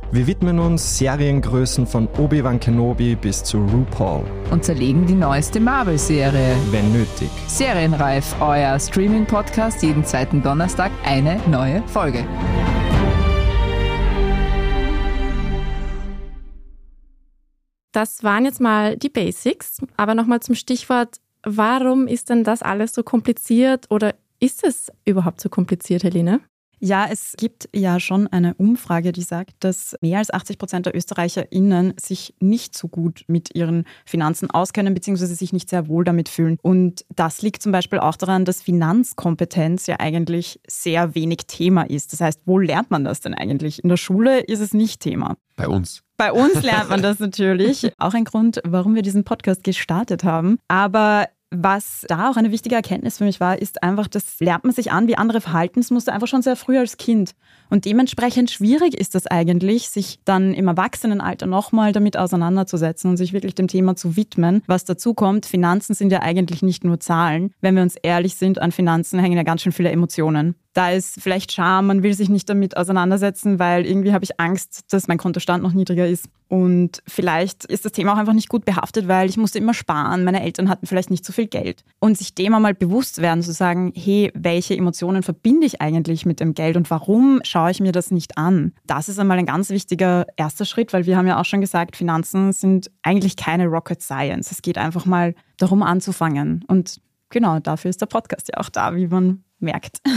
Wir 0.13 0.27
widmen 0.27 0.59
uns 0.59 0.97
Seriengrößen 0.97 1.87
von 1.87 2.09
Obi-Wan 2.17 2.59
Kenobi 2.59 3.15
bis 3.15 3.45
zu 3.45 3.59
RuPaul. 3.59 4.25
Und 4.51 4.65
zerlegen 4.65 5.05
die 5.05 5.13
neueste 5.13 5.61
Marvel-Serie. 5.61 6.57
Wenn 6.69 6.91
nötig. 6.91 7.29
Serienreif, 7.47 8.35
euer 8.41 8.77
Streaming-Podcast, 8.77 9.81
jeden 9.83 10.03
zweiten 10.03 10.43
Donnerstag 10.43 10.91
eine 11.05 11.39
neue 11.47 11.81
Folge. 11.87 12.25
Das 17.93 18.21
waren 18.21 18.43
jetzt 18.43 18.59
mal 18.59 18.97
die 18.97 19.07
Basics, 19.07 19.77
aber 19.95 20.13
nochmal 20.13 20.41
zum 20.41 20.55
Stichwort, 20.55 21.21
warum 21.43 22.07
ist 22.07 22.29
denn 22.29 22.43
das 22.43 22.61
alles 22.61 22.93
so 22.93 23.03
kompliziert 23.03 23.85
oder 23.89 24.15
ist 24.41 24.65
es 24.65 24.91
überhaupt 25.05 25.39
so 25.39 25.47
kompliziert, 25.47 26.03
Helene? 26.03 26.41
Ja, 26.83 27.07
es 27.07 27.35
gibt 27.37 27.69
ja 27.75 27.99
schon 27.99 28.25
eine 28.25 28.55
Umfrage, 28.55 29.11
die 29.11 29.21
sagt, 29.21 29.51
dass 29.59 29.95
mehr 30.01 30.17
als 30.17 30.33
80 30.33 30.57
Prozent 30.57 30.87
der 30.87 30.95
ÖsterreicherInnen 30.95 31.93
sich 32.01 32.33
nicht 32.39 32.75
so 32.75 32.87
gut 32.87 33.23
mit 33.27 33.53
ihren 33.53 33.85
Finanzen 34.03 34.49
auskennen, 34.49 34.95
beziehungsweise 34.95 35.35
sich 35.35 35.53
nicht 35.53 35.69
sehr 35.69 35.87
wohl 35.87 36.03
damit 36.03 36.27
fühlen. 36.27 36.57
Und 36.63 37.05
das 37.15 37.43
liegt 37.43 37.61
zum 37.61 37.71
Beispiel 37.71 37.99
auch 37.99 38.15
daran, 38.15 38.45
dass 38.45 38.63
Finanzkompetenz 38.63 39.85
ja 39.85 39.99
eigentlich 39.99 40.59
sehr 40.67 41.13
wenig 41.13 41.41
Thema 41.45 41.83
ist. 41.83 42.13
Das 42.13 42.21
heißt, 42.21 42.41
wo 42.45 42.57
lernt 42.57 42.89
man 42.89 43.03
das 43.03 43.21
denn 43.21 43.35
eigentlich? 43.35 43.83
In 43.83 43.89
der 43.89 43.97
Schule 43.97 44.39
ist 44.39 44.59
es 44.59 44.73
nicht 44.73 45.01
Thema. 45.01 45.37
Bei 45.55 45.67
uns. 45.67 46.01
Bei 46.17 46.31
uns 46.31 46.63
lernt 46.63 46.89
man 46.89 47.03
das 47.03 47.19
natürlich. 47.19 47.91
Auch 47.99 48.15
ein 48.15 48.25
Grund, 48.25 48.59
warum 48.65 48.95
wir 48.95 49.03
diesen 49.03 49.23
Podcast 49.23 49.63
gestartet 49.63 50.23
haben. 50.23 50.57
Aber 50.67 51.27
was 51.51 52.05
da 52.07 52.29
auch 52.29 52.37
eine 52.37 52.51
wichtige 52.51 52.75
Erkenntnis 52.75 53.17
für 53.17 53.25
mich 53.25 53.39
war, 53.41 53.61
ist 53.61 53.83
einfach, 53.83 54.07
das 54.07 54.39
lernt 54.39 54.63
man 54.63 54.73
sich 54.73 54.91
an 54.91 55.07
wie 55.07 55.17
andere 55.17 55.41
Verhaltensmuster 55.41 56.13
einfach 56.13 56.27
schon 56.27 56.41
sehr 56.41 56.55
früh 56.55 56.79
als 56.79 56.97
Kind. 56.97 57.35
Und 57.71 57.85
dementsprechend 57.85 58.51
schwierig 58.51 58.93
ist 58.93 59.15
das 59.15 59.27
eigentlich, 59.27 59.89
sich 59.89 60.19
dann 60.25 60.53
im 60.53 60.67
Erwachsenenalter 60.67 61.47
nochmal 61.47 61.93
damit 61.93 62.17
auseinanderzusetzen 62.17 63.09
und 63.09 63.15
sich 63.15 63.31
wirklich 63.31 63.55
dem 63.55 63.69
Thema 63.69 63.95
zu 63.95 64.17
widmen. 64.17 64.61
Was 64.67 64.83
dazu 64.83 65.13
kommt, 65.13 65.45
Finanzen 65.45 65.93
sind 65.93 66.11
ja 66.11 66.21
eigentlich 66.21 66.61
nicht 66.61 66.83
nur 66.83 66.99
Zahlen. 66.99 67.53
Wenn 67.61 67.75
wir 67.75 67.81
uns 67.81 67.95
ehrlich 67.95 68.35
sind, 68.35 68.61
an 68.61 68.73
Finanzen 68.73 69.19
hängen 69.19 69.37
ja 69.37 69.43
ganz 69.43 69.61
schön 69.61 69.71
viele 69.71 69.89
Emotionen. 69.89 70.55
Da 70.73 70.91
ist 70.91 71.21
vielleicht 71.21 71.51
Scham, 71.51 71.87
man 71.87 72.01
will 72.01 72.13
sich 72.13 72.29
nicht 72.29 72.47
damit 72.49 72.77
auseinandersetzen, 72.77 73.59
weil 73.59 73.85
irgendwie 73.85 74.13
habe 74.13 74.23
ich 74.23 74.39
Angst, 74.39 74.85
dass 74.91 75.07
mein 75.07 75.17
Kontostand 75.17 75.63
noch 75.63 75.73
niedriger 75.73 76.07
ist. 76.07 76.29
Und 76.47 77.01
vielleicht 77.07 77.65
ist 77.65 77.85
das 77.85 77.91
Thema 77.93 78.13
auch 78.13 78.17
einfach 78.17 78.33
nicht 78.33 78.49
gut 78.49 78.65
behaftet, 78.65 79.07
weil 79.07 79.29
ich 79.29 79.37
musste 79.37 79.57
immer 79.57 79.73
sparen, 79.73 80.23
meine 80.23 80.43
Eltern 80.43 80.69
hatten 80.69 80.85
vielleicht 80.85 81.09
nicht 81.09 81.25
so 81.25 81.31
viel 81.33 81.47
Geld. 81.47 81.83
Und 81.99 82.17
sich 82.17 82.35
dem 82.35 82.53
einmal 82.53 82.73
bewusst 82.73 83.21
werden, 83.21 83.41
zu 83.41 83.53
sagen, 83.53 83.93
hey, 83.95 84.31
welche 84.33 84.75
Emotionen 84.75 85.23
verbinde 85.23 85.65
ich 85.65 85.81
eigentlich 85.81 86.25
mit 86.25 86.39
dem 86.39 86.53
Geld 86.53 86.77
und 86.77 86.89
warum 86.89 87.39
schaue 87.43 87.60
ich 87.69 87.79
mir 87.79 87.91
das 87.91 88.09
nicht 88.09 88.37
an? 88.37 88.73
Das 88.85 89.09
ist 89.09 89.19
einmal 89.19 89.37
ein 89.37 89.45
ganz 89.45 89.69
wichtiger 89.69 90.25
erster 90.37 90.65
Schritt, 90.65 90.93
weil 90.93 91.05
wir 91.05 91.17
haben 91.17 91.27
ja 91.27 91.39
auch 91.39 91.45
schon 91.45 91.61
gesagt, 91.61 91.95
Finanzen 91.95 92.53
sind 92.53 92.89
eigentlich 93.03 93.35
keine 93.35 93.67
Rocket 93.67 94.01
Science. 94.01 94.51
Es 94.51 94.61
geht 94.61 94.77
einfach 94.77 95.05
mal 95.05 95.35
darum 95.57 95.83
anzufangen. 95.83 96.63
Und 96.67 97.01
genau 97.29 97.59
dafür 97.59 97.89
ist 97.89 98.01
der 98.01 98.07
Podcast 98.07 98.49
ja 98.49 98.59
auch 98.59 98.69
da, 98.69 98.95
wie 98.95 99.07
man 99.07 99.43
merkt. 99.59 100.01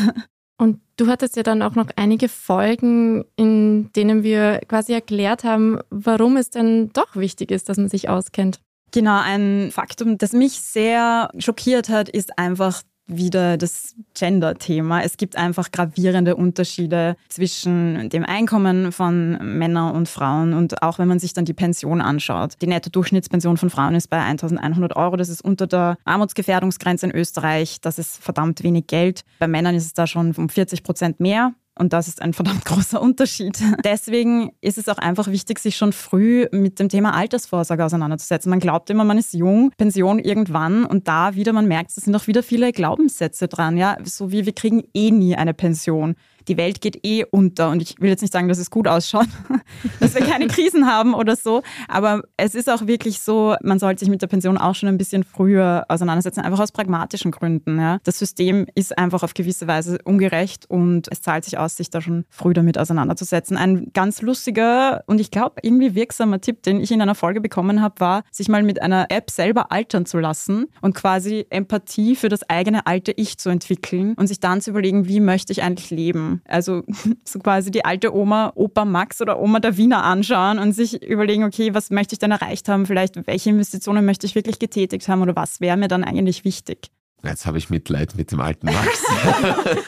Und 0.56 0.80
du 0.96 1.08
hattest 1.08 1.36
ja 1.36 1.42
dann 1.42 1.62
auch 1.62 1.74
noch 1.74 1.88
einige 1.96 2.28
Folgen, 2.28 3.24
in 3.34 3.90
denen 3.92 4.22
wir 4.22 4.60
quasi 4.68 4.92
erklärt 4.92 5.42
haben, 5.42 5.80
warum 5.90 6.36
es 6.36 6.50
denn 6.50 6.90
doch 6.92 7.16
wichtig 7.16 7.50
ist, 7.50 7.68
dass 7.68 7.76
man 7.76 7.88
sich 7.88 8.08
auskennt. 8.08 8.60
Genau, 8.92 9.20
ein 9.20 9.70
Faktum, 9.72 10.18
das 10.18 10.32
mich 10.32 10.60
sehr 10.60 11.28
schockiert 11.38 11.88
hat, 11.88 12.08
ist 12.08 12.38
einfach 12.38 12.82
wieder 13.06 13.56
das 13.56 13.94
Gender-Thema. 14.14 15.02
Es 15.02 15.16
gibt 15.16 15.36
einfach 15.36 15.70
gravierende 15.70 16.36
Unterschiede 16.36 17.16
zwischen 17.28 18.08
dem 18.08 18.24
Einkommen 18.24 18.92
von 18.92 19.58
Männern 19.58 19.94
und 19.94 20.08
Frauen 20.08 20.54
und 20.54 20.82
auch 20.82 20.98
wenn 20.98 21.08
man 21.08 21.18
sich 21.18 21.32
dann 21.32 21.44
die 21.44 21.52
Pension 21.52 22.00
anschaut. 22.00 22.54
Die 22.62 22.66
Netto-Durchschnittspension 22.66 23.56
von 23.56 23.70
Frauen 23.70 23.94
ist 23.94 24.08
bei 24.08 24.20
1100 24.20 24.96
Euro. 24.96 25.16
Das 25.16 25.28
ist 25.28 25.42
unter 25.42 25.66
der 25.66 25.98
Armutsgefährdungsgrenze 26.04 27.06
in 27.06 27.12
Österreich. 27.12 27.80
Das 27.80 27.98
ist 27.98 28.22
verdammt 28.22 28.62
wenig 28.62 28.86
Geld. 28.86 29.24
Bei 29.38 29.48
Männern 29.48 29.74
ist 29.74 29.86
es 29.86 29.94
da 29.94 30.06
schon 30.06 30.32
um 30.32 30.48
40 30.48 30.82
Prozent 30.82 31.20
mehr. 31.20 31.52
Und 31.76 31.92
das 31.92 32.08
ist 32.08 32.22
ein 32.22 32.32
verdammt 32.32 32.64
großer 32.64 33.00
Unterschied. 33.00 33.58
Deswegen 33.84 34.52
ist 34.60 34.78
es 34.78 34.88
auch 34.88 34.98
einfach 34.98 35.28
wichtig, 35.28 35.58
sich 35.58 35.76
schon 35.76 35.92
früh 35.92 36.46
mit 36.52 36.78
dem 36.78 36.88
Thema 36.88 37.14
Altersvorsorge 37.14 37.84
auseinanderzusetzen. 37.84 38.50
Man 38.50 38.60
glaubt 38.60 38.90
immer, 38.90 39.04
man 39.04 39.18
ist 39.18 39.34
jung, 39.34 39.72
Pension 39.76 40.18
irgendwann 40.18 40.84
und 40.84 41.08
da 41.08 41.34
wieder, 41.34 41.52
man 41.52 41.66
merkt, 41.66 41.90
es 41.96 42.04
sind 42.04 42.14
auch 42.14 42.26
wieder 42.26 42.42
viele 42.42 42.72
Glaubenssätze 42.72 43.48
dran. 43.48 43.76
Ja, 43.76 43.96
so 44.04 44.30
wie 44.30 44.46
wir 44.46 44.52
kriegen 44.52 44.84
eh 44.94 45.10
nie 45.10 45.34
eine 45.34 45.54
Pension 45.54 46.14
die 46.48 46.56
Welt 46.56 46.80
geht 46.80 47.04
eh 47.04 47.24
unter. 47.30 47.70
Und 47.70 47.82
ich 47.82 48.00
will 48.00 48.10
jetzt 48.10 48.22
nicht 48.22 48.32
sagen, 48.32 48.48
dass 48.48 48.58
es 48.58 48.70
gut 48.70 48.88
ausschaut, 48.88 49.26
dass 50.00 50.14
wir 50.14 50.22
keine 50.22 50.46
Krisen 50.46 50.86
haben 50.86 51.14
oder 51.14 51.36
so. 51.36 51.62
Aber 51.88 52.22
es 52.36 52.54
ist 52.54 52.70
auch 52.70 52.86
wirklich 52.86 53.20
so, 53.20 53.56
man 53.62 53.78
sollte 53.78 54.00
sich 54.00 54.08
mit 54.08 54.22
der 54.22 54.26
Pension 54.26 54.58
auch 54.58 54.74
schon 54.74 54.88
ein 54.88 54.98
bisschen 54.98 55.24
früher 55.24 55.84
auseinandersetzen, 55.88 56.40
einfach 56.40 56.60
aus 56.60 56.72
pragmatischen 56.72 57.30
Gründen. 57.30 57.78
Ja. 57.78 57.98
Das 58.04 58.18
System 58.18 58.66
ist 58.74 58.96
einfach 58.98 59.22
auf 59.22 59.34
gewisse 59.34 59.66
Weise 59.66 59.98
ungerecht 60.04 60.68
und 60.68 61.08
es 61.10 61.22
zahlt 61.22 61.44
sich 61.44 61.58
aus, 61.58 61.76
sich 61.76 61.90
da 61.90 62.00
schon 62.00 62.24
früh 62.28 62.52
damit 62.52 62.78
auseinanderzusetzen. 62.78 63.56
Ein 63.56 63.90
ganz 63.92 64.22
lustiger 64.22 65.02
und 65.06 65.20
ich 65.20 65.30
glaube 65.30 65.56
irgendwie 65.62 65.94
wirksamer 65.94 66.40
Tipp, 66.40 66.62
den 66.62 66.80
ich 66.80 66.92
in 66.92 67.00
einer 67.00 67.14
Folge 67.14 67.40
bekommen 67.40 67.80
habe, 67.82 68.00
war, 68.00 68.22
sich 68.30 68.48
mal 68.48 68.62
mit 68.62 68.82
einer 68.82 69.06
App 69.10 69.30
selber 69.30 69.72
altern 69.72 70.06
zu 70.06 70.18
lassen 70.18 70.66
und 70.80 70.94
quasi 70.94 71.46
Empathie 71.50 72.16
für 72.16 72.28
das 72.28 72.48
eigene 72.48 72.86
alte 72.86 73.12
Ich 73.12 73.38
zu 73.38 73.48
entwickeln 73.48 74.14
und 74.14 74.26
sich 74.26 74.40
dann 74.40 74.60
zu 74.60 74.70
überlegen, 74.70 75.08
wie 75.08 75.20
möchte 75.20 75.52
ich 75.52 75.62
eigentlich 75.62 75.90
leben 75.90 76.33
also 76.44 76.82
so 77.24 77.38
quasi 77.38 77.70
die 77.70 77.84
alte 77.84 78.14
Oma, 78.14 78.52
Opa 78.54 78.84
Max 78.84 79.20
oder 79.20 79.40
Oma 79.40 79.60
der 79.60 79.76
Wiener 79.76 80.04
anschauen 80.04 80.58
und 80.58 80.72
sich 80.72 81.02
überlegen, 81.02 81.44
okay, 81.44 81.74
was 81.74 81.90
möchte 81.90 82.14
ich 82.14 82.18
denn 82.18 82.30
erreicht 82.30 82.68
haben? 82.68 82.86
Vielleicht, 82.86 83.26
welche 83.26 83.50
Investitionen 83.50 84.04
möchte 84.04 84.26
ich 84.26 84.34
wirklich 84.34 84.58
getätigt 84.58 85.08
haben 85.08 85.22
oder 85.22 85.36
was 85.36 85.60
wäre 85.60 85.76
mir 85.76 85.88
dann 85.88 86.04
eigentlich 86.04 86.44
wichtig? 86.44 86.90
Jetzt 87.22 87.46
habe 87.46 87.58
ich 87.58 87.70
Mitleid 87.70 88.14
mit 88.16 88.32
dem 88.32 88.40
alten 88.40 88.66
Max. 88.66 89.02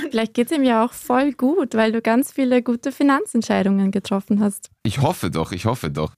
Vielleicht 0.10 0.34
geht 0.34 0.50
es 0.50 0.56
ihm 0.56 0.62
ja 0.62 0.84
auch 0.84 0.92
voll 0.92 1.32
gut, 1.32 1.74
weil 1.74 1.92
du 1.92 2.00
ganz 2.00 2.32
viele 2.32 2.62
gute 2.62 2.92
Finanzentscheidungen 2.92 3.90
getroffen 3.90 4.40
hast. 4.40 4.70
Ich 4.84 5.02
hoffe 5.02 5.30
doch, 5.30 5.52
ich 5.52 5.66
hoffe 5.66 5.90
doch. 5.90 6.14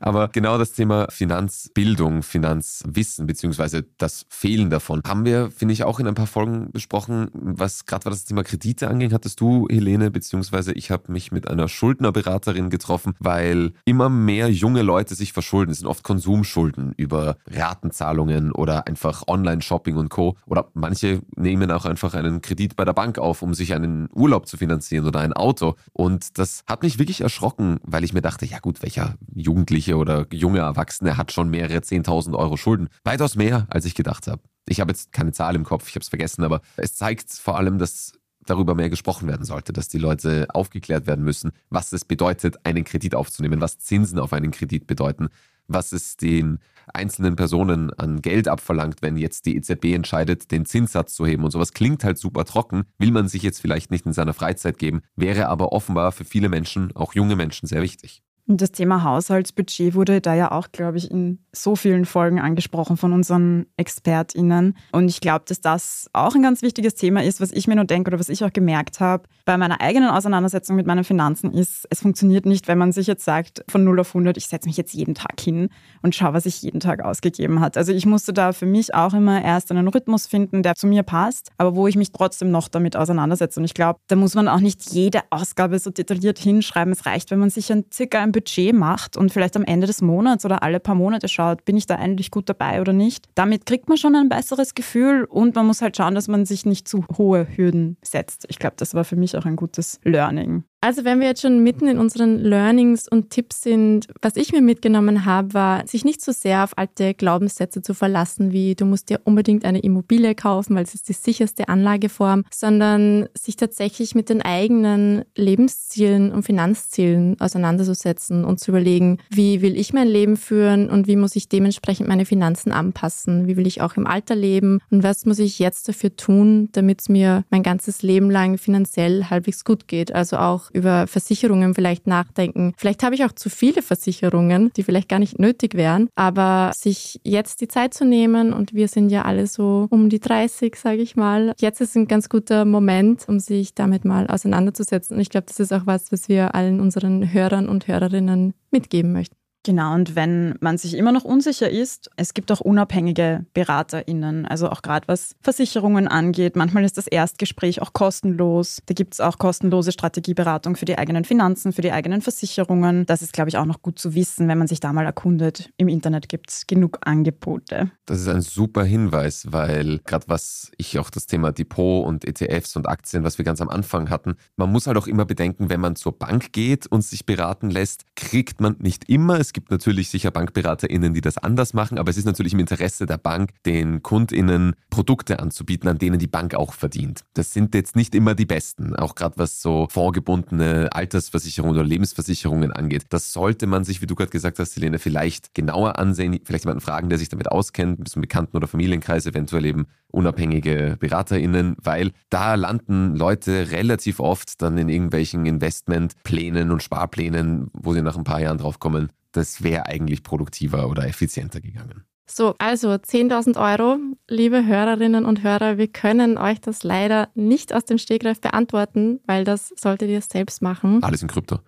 Aber 0.00 0.28
genau 0.28 0.58
das 0.58 0.72
Thema 0.72 1.06
Finanzbildung, 1.10 2.22
Finanzwissen 2.22 3.26
beziehungsweise 3.26 3.84
das 3.98 4.26
Fehlen 4.28 4.70
davon 4.70 5.00
haben 5.06 5.24
wir, 5.24 5.50
finde 5.50 5.74
ich, 5.74 5.84
auch 5.84 6.00
in 6.00 6.06
ein 6.06 6.14
paar 6.14 6.26
Folgen 6.26 6.70
besprochen. 6.72 7.28
Was 7.32 7.86
gerade 7.86 8.10
das 8.10 8.24
Thema 8.24 8.42
Kredite 8.42 8.88
anging, 8.88 9.12
hattest 9.12 9.40
du, 9.40 9.66
Helene, 9.70 10.10
beziehungsweise 10.10 10.72
ich 10.72 10.90
habe 10.90 11.12
mich 11.12 11.32
mit 11.32 11.48
einer 11.48 11.68
Schuldnerberaterin 11.68 12.70
getroffen, 12.70 13.14
weil 13.18 13.72
immer 13.84 14.08
mehr 14.08 14.50
junge 14.50 14.82
Leute 14.82 15.14
sich 15.14 15.32
verschulden. 15.32 15.70
Es 15.70 15.78
sind 15.78 15.86
oft 15.86 16.04
Konsumschulden 16.04 16.94
über 16.96 17.36
Ratenzahlungen 17.50 18.52
oder 18.52 18.86
einfach 18.86 19.24
Online-Shopping 19.26 19.96
und 19.96 20.08
Co. 20.10 20.36
Oder 20.46 20.70
manche 20.74 21.20
nehmen 21.36 21.70
auch 21.70 21.84
einfach 21.84 22.14
einen 22.14 22.40
Kredit 22.40 22.76
bei 22.76 22.84
der 22.84 22.92
Bank 22.92 23.18
auf, 23.18 23.42
um 23.42 23.54
sich 23.54 23.74
einen 23.74 24.08
Urlaub 24.12 24.46
zu 24.46 24.56
finanzieren 24.56 25.06
oder 25.06 25.20
ein 25.20 25.32
Auto. 25.32 25.74
Und 25.92 26.38
das 26.38 26.64
hat 26.66 26.82
mich 26.82 26.98
wirklich 26.98 27.20
erschrocken, 27.20 27.78
weil 27.82 28.04
ich 28.04 28.12
mir 28.12 28.22
dachte, 28.22 28.46
ja 28.46 28.58
gut, 28.58 28.82
welcher 28.82 29.16
Jugendliche 29.34 29.73
Jugendliche 29.74 29.96
oder 29.96 30.26
junge 30.32 30.60
Erwachsene 30.60 31.16
hat 31.16 31.32
schon 31.32 31.50
mehrere 31.50 31.78
10.000 31.78 32.36
Euro 32.38 32.56
Schulden. 32.56 32.88
Weitaus 33.02 33.34
mehr, 33.34 33.66
als 33.70 33.84
ich 33.84 33.94
gedacht 33.94 34.28
habe. 34.28 34.42
Ich 34.68 34.80
habe 34.80 34.92
jetzt 34.92 35.12
keine 35.12 35.32
Zahl 35.32 35.56
im 35.56 35.64
Kopf, 35.64 35.88
ich 35.88 35.96
habe 35.96 36.02
es 36.02 36.08
vergessen, 36.08 36.44
aber 36.44 36.60
es 36.76 36.94
zeigt 36.94 37.32
vor 37.32 37.58
allem, 37.58 37.78
dass 37.78 38.12
darüber 38.46 38.74
mehr 38.74 38.88
gesprochen 38.88 39.26
werden 39.26 39.44
sollte, 39.44 39.72
dass 39.72 39.88
die 39.88 39.98
Leute 39.98 40.46
aufgeklärt 40.50 41.06
werden 41.06 41.24
müssen, 41.24 41.50
was 41.70 41.92
es 41.92 42.04
bedeutet, 42.04 42.64
einen 42.64 42.84
Kredit 42.84 43.14
aufzunehmen, 43.14 43.60
was 43.60 43.78
Zinsen 43.78 44.18
auf 44.18 44.32
einen 44.32 44.52
Kredit 44.52 44.86
bedeuten, 44.86 45.28
was 45.66 45.92
es 45.92 46.16
den 46.16 46.58
einzelnen 46.92 47.36
Personen 47.36 47.92
an 47.94 48.22
Geld 48.22 48.46
abverlangt, 48.46 49.02
wenn 49.02 49.16
jetzt 49.16 49.46
die 49.46 49.56
EZB 49.56 49.86
entscheidet, 49.94 50.50
den 50.50 50.66
Zinssatz 50.66 51.14
zu 51.14 51.26
heben 51.26 51.42
und 51.42 51.50
sowas 51.50 51.72
klingt 51.72 52.04
halt 52.04 52.18
super 52.18 52.44
trocken, 52.44 52.84
will 52.98 53.10
man 53.10 53.28
sich 53.28 53.42
jetzt 53.42 53.60
vielleicht 53.60 53.90
nicht 53.90 54.06
in 54.06 54.12
seiner 54.12 54.34
Freizeit 54.34 54.78
geben, 54.78 55.00
wäre 55.16 55.48
aber 55.48 55.72
offenbar 55.72 56.12
für 56.12 56.24
viele 56.24 56.48
Menschen, 56.48 56.94
auch 56.94 57.14
junge 57.14 57.34
Menschen, 57.34 57.66
sehr 57.66 57.82
wichtig. 57.82 58.22
Und 58.46 58.60
das 58.60 58.72
Thema 58.72 59.02
Haushaltsbudget 59.02 59.94
wurde 59.94 60.20
da 60.20 60.34
ja 60.34 60.52
auch, 60.52 60.70
glaube 60.70 60.98
ich, 60.98 61.10
in 61.10 61.38
so 61.52 61.76
vielen 61.76 62.04
Folgen 62.04 62.40
angesprochen 62.40 62.96
von 62.96 63.12
unseren 63.12 63.66
ExpertInnen. 63.78 64.76
Und 64.92 65.08
ich 65.08 65.20
glaube, 65.20 65.44
dass 65.48 65.60
das 65.60 66.10
auch 66.12 66.34
ein 66.34 66.42
ganz 66.42 66.60
wichtiges 66.60 66.94
Thema 66.94 67.22
ist, 67.22 67.40
was 67.40 67.52
ich 67.52 67.66
mir 67.66 67.76
nur 67.76 67.86
denke 67.86 68.10
oder 68.10 68.18
was 68.18 68.28
ich 68.28 68.44
auch 68.44 68.52
gemerkt 68.52 69.00
habe 69.00 69.24
bei 69.44 69.58
meiner 69.58 69.80
eigenen 69.80 70.08
Auseinandersetzung 70.08 70.76
mit 70.76 70.86
meinen 70.86 71.04
Finanzen 71.04 71.52
ist, 71.52 71.86
es 71.90 72.00
funktioniert 72.00 72.46
nicht, 72.46 72.66
wenn 72.66 72.78
man 72.78 72.92
sich 72.92 73.06
jetzt 73.06 73.24
sagt, 73.24 73.62
von 73.68 73.84
0 73.84 74.00
auf 74.00 74.08
100, 74.08 74.36
ich 74.36 74.46
setze 74.46 74.68
mich 74.68 74.76
jetzt 74.76 74.94
jeden 74.94 75.14
Tag 75.14 75.40
hin 75.40 75.68
und 76.02 76.14
schaue, 76.14 76.32
was 76.32 76.46
ich 76.46 76.62
jeden 76.62 76.80
Tag 76.80 77.04
ausgegeben 77.04 77.60
hat. 77.60 77.76
Also 77.76 77.92
ich 77.92 78.06
musste 78.06 78.32
da 78.32 78.52
für 78.52 78.66
mich 78.66 78.94
auch 78.94 79.12
immer 79.12 79.42
erst 79.42 79.70
einen 79.70 79.88
Rhythmus 79.88 80.26
finden, 80.26 80.62
der 80.62 80.74
zu 80.74 80.86
mir 80.86 81.02
passt, 81.02 81.50
aber 81.58 81.76
wo 81.76 81.86
ich 81.86 81.96
mich 81.96 82.12
trotzdem 82.12 82.50
noch 82.50 82.68
damit 82.68 82.96
auseinandersetze. 82.96 83.60
Und 83.60 83.64
ich 83.64 83.74
glaube, 83.74 83.98
da 84.06 84.16
muss 84.16 84.34
man 84.34 84.48
auch 84.48 84.60
nicht 84.60 84.92
jede 84.92 85.20
Ausgabe 85.30 85.78
so 85.78 85.90
detailliert 85.90 86.38
hinschreiben. 86.38 86.92
Es 86.92 87.06
reicht, 87.06 87.30
wenn 87.30 87.38
man 87.38 87.50
sich 87.50 87.70
ein 87.70 87.84
circa 87.92 88.20
ein 88.20 88.32
Budget 88.34 88.74
macht 88.74 89.16
und 89.16 89.32
vielleicht 89.32 89.56
am 89.56 89.64
Ende 89.64 89.86
des 89.86 90.02
Monats 90.02 90.44
oder 90.44 90.62
alle 90.62 90.80
paar 90.80 90.96
Monate 90.96 91.28
schaut, 91.28 91.64
bin 91.64 91.76
ich 91.76 91.86
da 91.86 91.94
eigentlich 91.94 92.32
gut 92.32 92.48
dabei 92.48 92.80
oder 92.80 92.92
nicht. 92.92 93.28
Damit 93.36 93.64
kriegt 93.64 93.88
man 93.88 93.96
schon 93.96 94.16
ein 94.16 94.28
besseres 94.28 94.74
Gefühl 94.74 95.24
und 95.24 95.54
man 95.54 95.66
muss 95.66 95.80
halt 95.80 95.96
schauen, 95.96 96.16
dass 96.16 96.26
man 96.26 96.44
sich 96.44 96.66
nicht 96.66 96.88
zu 96.88 97.06
hohe 97.16 97.46
Hürden 97.56 97.96
setzt. 98.02 98.44
Ich 98.48 98.58
glaube, 98.58 98.74
das 98.76 98.92
war 98.92 99.04
für 99.04 99.16
mich 99.16 99.36
auch 99.38 99.46
ein 99.46 99.56
gutes 99.56 100.00
Learning. 100.02 100.64
Also 100.84 101.06
wenn 101.06 101.18
wir 101.18 101.28
jetzt 101.28 101.40
schon 101.40 101.62
mitten 101.62 101.88
in 101.88 101.96
unseren 101.96 102.38
Learnings 102.38 103.08
und 103.08 103.30
Tipps 103.30 103.62
sind, 103.62 104.06
was 104.20 104.36
ich 104.36 104.52
mir 104.52 104.60
mitgenommen 104.60 105.24
habe, 105.24 105.54
war, 105.54 105.86
sich 105.86 106.04
nicht 106.04 106.20
so 106.20 106.30
sehr 106.30 106.62
auf 106.62 106.76
alte 106.76 107.14
Glaubenssätze 107.14 107.80
zu 107.80 107.94
verlassen, 107.94 108.52
wie 108.52 108.74
du 108.74 108.84
musst 108.84 109.08
dir 109.08 109.22
unbedingt 109.24 109.64
eine 109.64 109.78
Immobilie 109.78 110.34
kaufen, 110.34 110.76
weil 110.76 110.84
es 110.84 110.94
ist 110.94 111.08
die 111.08 111.14
sicherste 111.14 111.70
Anlageform, 111.70 112.44
sondern 112.52 113.30
sich 113.32 113.56
tatsächlich 113.56 114.14
mit 114.14 114.28
den 114.28 114.42
eigenen 114.42 115.24
Lebenszielen 115.34 116.30
und 116.30 116.42
Finanzzielen 116.42 117.40
auseinanderzusetzen 117.40 118.44
und 118.44 118.60
zu 118.60 118.70
überlegen, 118.70 119.20
wie 119.30 119.62
will 119.62 119.78
ich 119.78 119.94
mein 119.94 120.08
Leben 120.08 120.36
führen 120.36 120.90
und 120.90 121.06
wie 121.06 121.16
muss 121.16 121.34
ich 121.34 121.48
dementsprechend 121.48 122.08
meine 122.08 122.26
Finanzen 122.26 122.72
anpassen, 122.72 123.46
wie 123.46 123.56
will 123.56 123.66
ich 123.66 123.80
auch 123.80 123.96
im 123.96 124.06
Alter 124.06 124.34
leben 124.34 124.80
und 124.90 125.02
was 125.02 125.24
muss 125.24 125.38
ich 125.38 125.58
jetzt 125.58 125.88
dafür 125.88 126.14
tun, 126.14 126.68
damit 126.72 127.00
es 127.00 127.08
mir 127.08 127.42
mein 127.48 127.62
ganzes 127.62 128.02
Leben 128.02 128.30
lang 128.30 128.58
finanziell 128.58 129.30
halbwegs 129.30 129.64
gut 129.64 129.88
geht. 129.88 130.14
Also 130.14 130.36
auch 130.36 130.73
über 130.74 131.06
Versicherungen 131.06 131.74
vielleicht 131.74 132.06
nachdenken. 132.06 132.74
Vielleicht 132.76 133.02
habe 133.02 133.14
ich 133.14 133.24
auch 133.24 133.32
zu 133.32 133.48
viele 133.48 133.82
Versicherungen, 133.82 134.70
die 134.76 134.82
vielleicht 134.82 135.08
gar 135.08 135.18
nicht 135.18 135.38
nötig 135.38 135.74
wären, 135.74 136.08
aber 136.14 136.72
sich 136.74 137.20
jetzt 137.24 137.60
die 137.60 137.68
Zeit 137.68 137.94
zu 137.94 138.04
nehmen 138.04 138.52
und 138.52 138.74
wir 138.74 138.88
sind 138.88 139.10
ja 139.10 139.22
alle 139.22 139.46
so 139.46 139.86
um 139.90 140.08
die 140.08 140.20
30, 140.20 140.76
sage 140.76 141.02
ich 141.02 141.16
mal. 141.16 141.52
Jetzt 141.60 141.80
ist 141.80 141.96
ein 141.96 142.08
ganz 142.08 142.28
guter 142.28 142.64
Moment, 142.64 143.24
um 143.28 143.38
sich 143.38 143.74
damit 143.74 144.04
mal 144.04 144.26
auseinanderzusetzen. 144.26 145.16
Und 145.16 145.22
ich 145.22 145.30
glaube, 145.30 145.46
das 145.46 145.60
ist 145.60 145.72
auch 145.72 145.86
was, 145.86 146.12
was 146.12 146.28
wir 146.28 146.54
allen 146.54 146.80
unseren 146.80 147.32
Hörern 147.32 147.68
und 147.68 147.86
Hörerinnen 147.86 148.54
mitgeben 148.70 149.12
möchten. 149.12 149.36
Genau, 149.64 149.94
und 149.94 150.14
wenn 150.14 150.56
man 150.60 150.76
sich 150.76 150.94
immer 150.94 151.10
noch 151.10 151.24
unsicher 151.24 151.70
ist, 151.70 152.10
es 152.16 152.34
gibt 152.34 152.52
auch 152.52 152.60
unabhängige 152.60 153.46
BeraterInnen, 153.54 154.44
also 154.44 154.68
auch 154.68 154.82
gerade 154.82 155.08
was 155.08 155.36
Versicherungen 155.40 156.06
angeht. 156.06 156.54
Manchmal 156.54 156.84
ist 156.84 156.98
das 156.98 157.06
Erstgespräch 157.06 157.80
auch 157.80 157.94
kostenlos. 157.94 158.82
Da 158.84 158.92
gibt 158.92 159.14
es 159.14 159.20
auch 159.20 159.38
kostenlose 159.38 159.90
Strategieberatung 159.90 160.76
für 160.76 160.84
die 160.84 160.98
eigenen 160.98 161.24
Finanzen, 161.24 161.72
für 161.72 161.80
die 161.80 161.92
eigenen 161.92 162.20
Versicherungen. 162.20 163.06
Das 163.06 163.22
ist, 163.22 163.32
glaube 163.32 163.48
ich, 163.48 163.56
auch 163.56 163.64
noch 163.64 163.80
gut 163.80 163.98
zu 163.98 164.14
wissen, 164.14 164.48
wenn 164.48 164.58
man 164.58 164.66
sich 164.66 164.80
da 164.80 164.92
mal 164.92 165.06
erkundet. 165.06 165.70
Im 165.78 165.88
Internet 165.88 166.28
gibt 166.28 166.50
es 166.50 166.66
genug 166.66 166.98
Angebote. 167.00 167.90
Das 168.04 168.20
ist 168.20 168.28
ein 168.28 168.42
super 168.42 168.84
Hinweis, 168.84 169.46
weil 169.50 170.00
gerade 170.00 170.26
was 170.28 170.72
ich 170.76 170.98
auch 170.98 171.08
das 171.08 171.26
Thema 171.26 171.52
Depot 171.52 172.06
und 172.06 172.26
ETFs 172.26 172.76
und 172.76 172.86
Aktien, 172.86 173.24
was 173.24 173.38
wir 173.38 173.46
ganz 173.46 173.62
am 173.62 173.70
Anfang 173.70 174.10
hatten, 174.10 174.34
man 174.56 174.70
muss 174.70 174.86
halt 174.86 174.98
auch 174.98 175.06
immer 175.06 175.24
bedenken, 175.24 175.70
wenn 175.70 175.80
man 175.80 175.96
zur 175.96 176.12
Bank 176.12 176.52
geht 176.52 176.86
und 176.86 177.02
sich 177.02 177.24
beraten 177.24 177.70
lässt, 177.70 178.04
kriegt 178.14 178.60
man 178.60 178.76
nicht 178.78 179.08
immer. 179.08 179.40
Es 179.40 179.53
gibt 179.54 179.70
natürlich 179.70 180.10
sicher 180.10 180.30
BankberaterInnen, 180.30 181.14
die 181.14 181.22
das 181.22 181.38
anders 181.38 181.72
machen, 181.72 181.96
aber 181.96 182.10
es 182.10 182.18
ist 182.18 182.26
natürlich 182.26 182.52
im 182.52 182.58
Interesse 182.58 183.06
der 183.06 183.16
Bank, 183.16 183.50
den 183.64 184.02
KundInnen 184.02 184.74
Produkte 184.90 185.38
anzubieten, 185.38 185.88
an 185.88 185.96
denen 185.96 186.18
die 186.18 186.26
Bank 186.26 186.54
auch 186.54 186.74
verdient. 186.74 187.22
Das 187.32 187.54
sind 187.54 187.74
jetzt 187.74 187.96
nicht 187.96 188.14
immer 188.14 188.34
die 188.34 188.44
besten, 188.44 188.94
auch 188.94 189.14
gerade 189.14 189.38
was 189.38 189.62
so 189.62 189.86
vorgebundene 189.90 190.90
Altersversicherungen 190.92 191.78
oder 191.78 191.88
Lebensversicherungen 191.88 192.72
angeht. 192.72 193.06
Das 193.08 193.32
sollte 193.32 193.66
man 193.66 193.84
sich, 193.84 194.02
wie 194.02 194.06
du 194.06 194.14
gerade 194.14 194.30
gesagt 194.30 194.58
hast, 194.58 194.76
Helene, 194.76 194.98
vielleicht 194.98 195.54
genauer 195.54 195.98
ansehen, 195.98 196.38
vielleicht 196.44 196.64
jemanden 196.64 196.82
fragen, 196.82 197.08
der 197.08 197.18
sich 197.18 197.28
damit 197.28 197.50
auskennt, 197.50 197.98
ein 197.98 198.04
bisschen 198.04 198.22
Bekannten- 198.22 198.56
oder 198.56 198.66
Familienkreis, 198.66 199.26
eventuell 199.26 199.64
eben 199.64 199.86
unabhängige 200.08 200.96
BeraterInnen, 200.98 201.76
weil 201.82 202.12
da 202.30 202.54
landen 202.54 203.16
Leute 203.16 203.70
relativ 203.70 204.20
oft 204.20 204.60
dann 204.62 204.78
in 204.78 204.88
irgendwelchen 204.88 205.46
Investmentplänen 205.46 206.70
und 206.70 206.82
Sparplänen, 206.82 207.68
wo 207.72 207.94
sie 207.94 208.02
nach 208.02 208.16
ein 208.16 208.24
paar 208.24 208.40
Jahren 208.40 208.58
drauf 208.58 208.78
kommen, 208.78 209.10
das 209.36 209.62
wäre 209.62 209.86
eigentlich 209.86 210.22
produktiver 210.22 210.88
oder 210.88 211.06
effizienter 211.06 211.60
gegangen. 211.60 212.04
So, 212.26 212.54
also 212.58 212.88
10.000 212.88 213.56
Euro, 213.58 213.98
liebe 214.28 214.64
Hörerinnen 214.64 215.26
und 215.26 215.42
Hörer, 215.42 215.76
wir 215.76 215.88
können 215.88 216.38
euch 216.38 216.58
das 216.58 216.82
leider 216.82 217.28
nicht 217.34 217.74
aus 217.74 217.84
dem 217.84 217.98
Stegreif 217.98 218.40
beantworten, 218.40 219.20
weil 219.26 219.44
das 219.44 219.74
solltet 219.76 220.08
ihr 220.08 220.22
selbst 220.22 220.62
machen. 220.62 221.02
Alles 221.04 221.20
in 221.20 221.28
Krypto. 221.28 221.58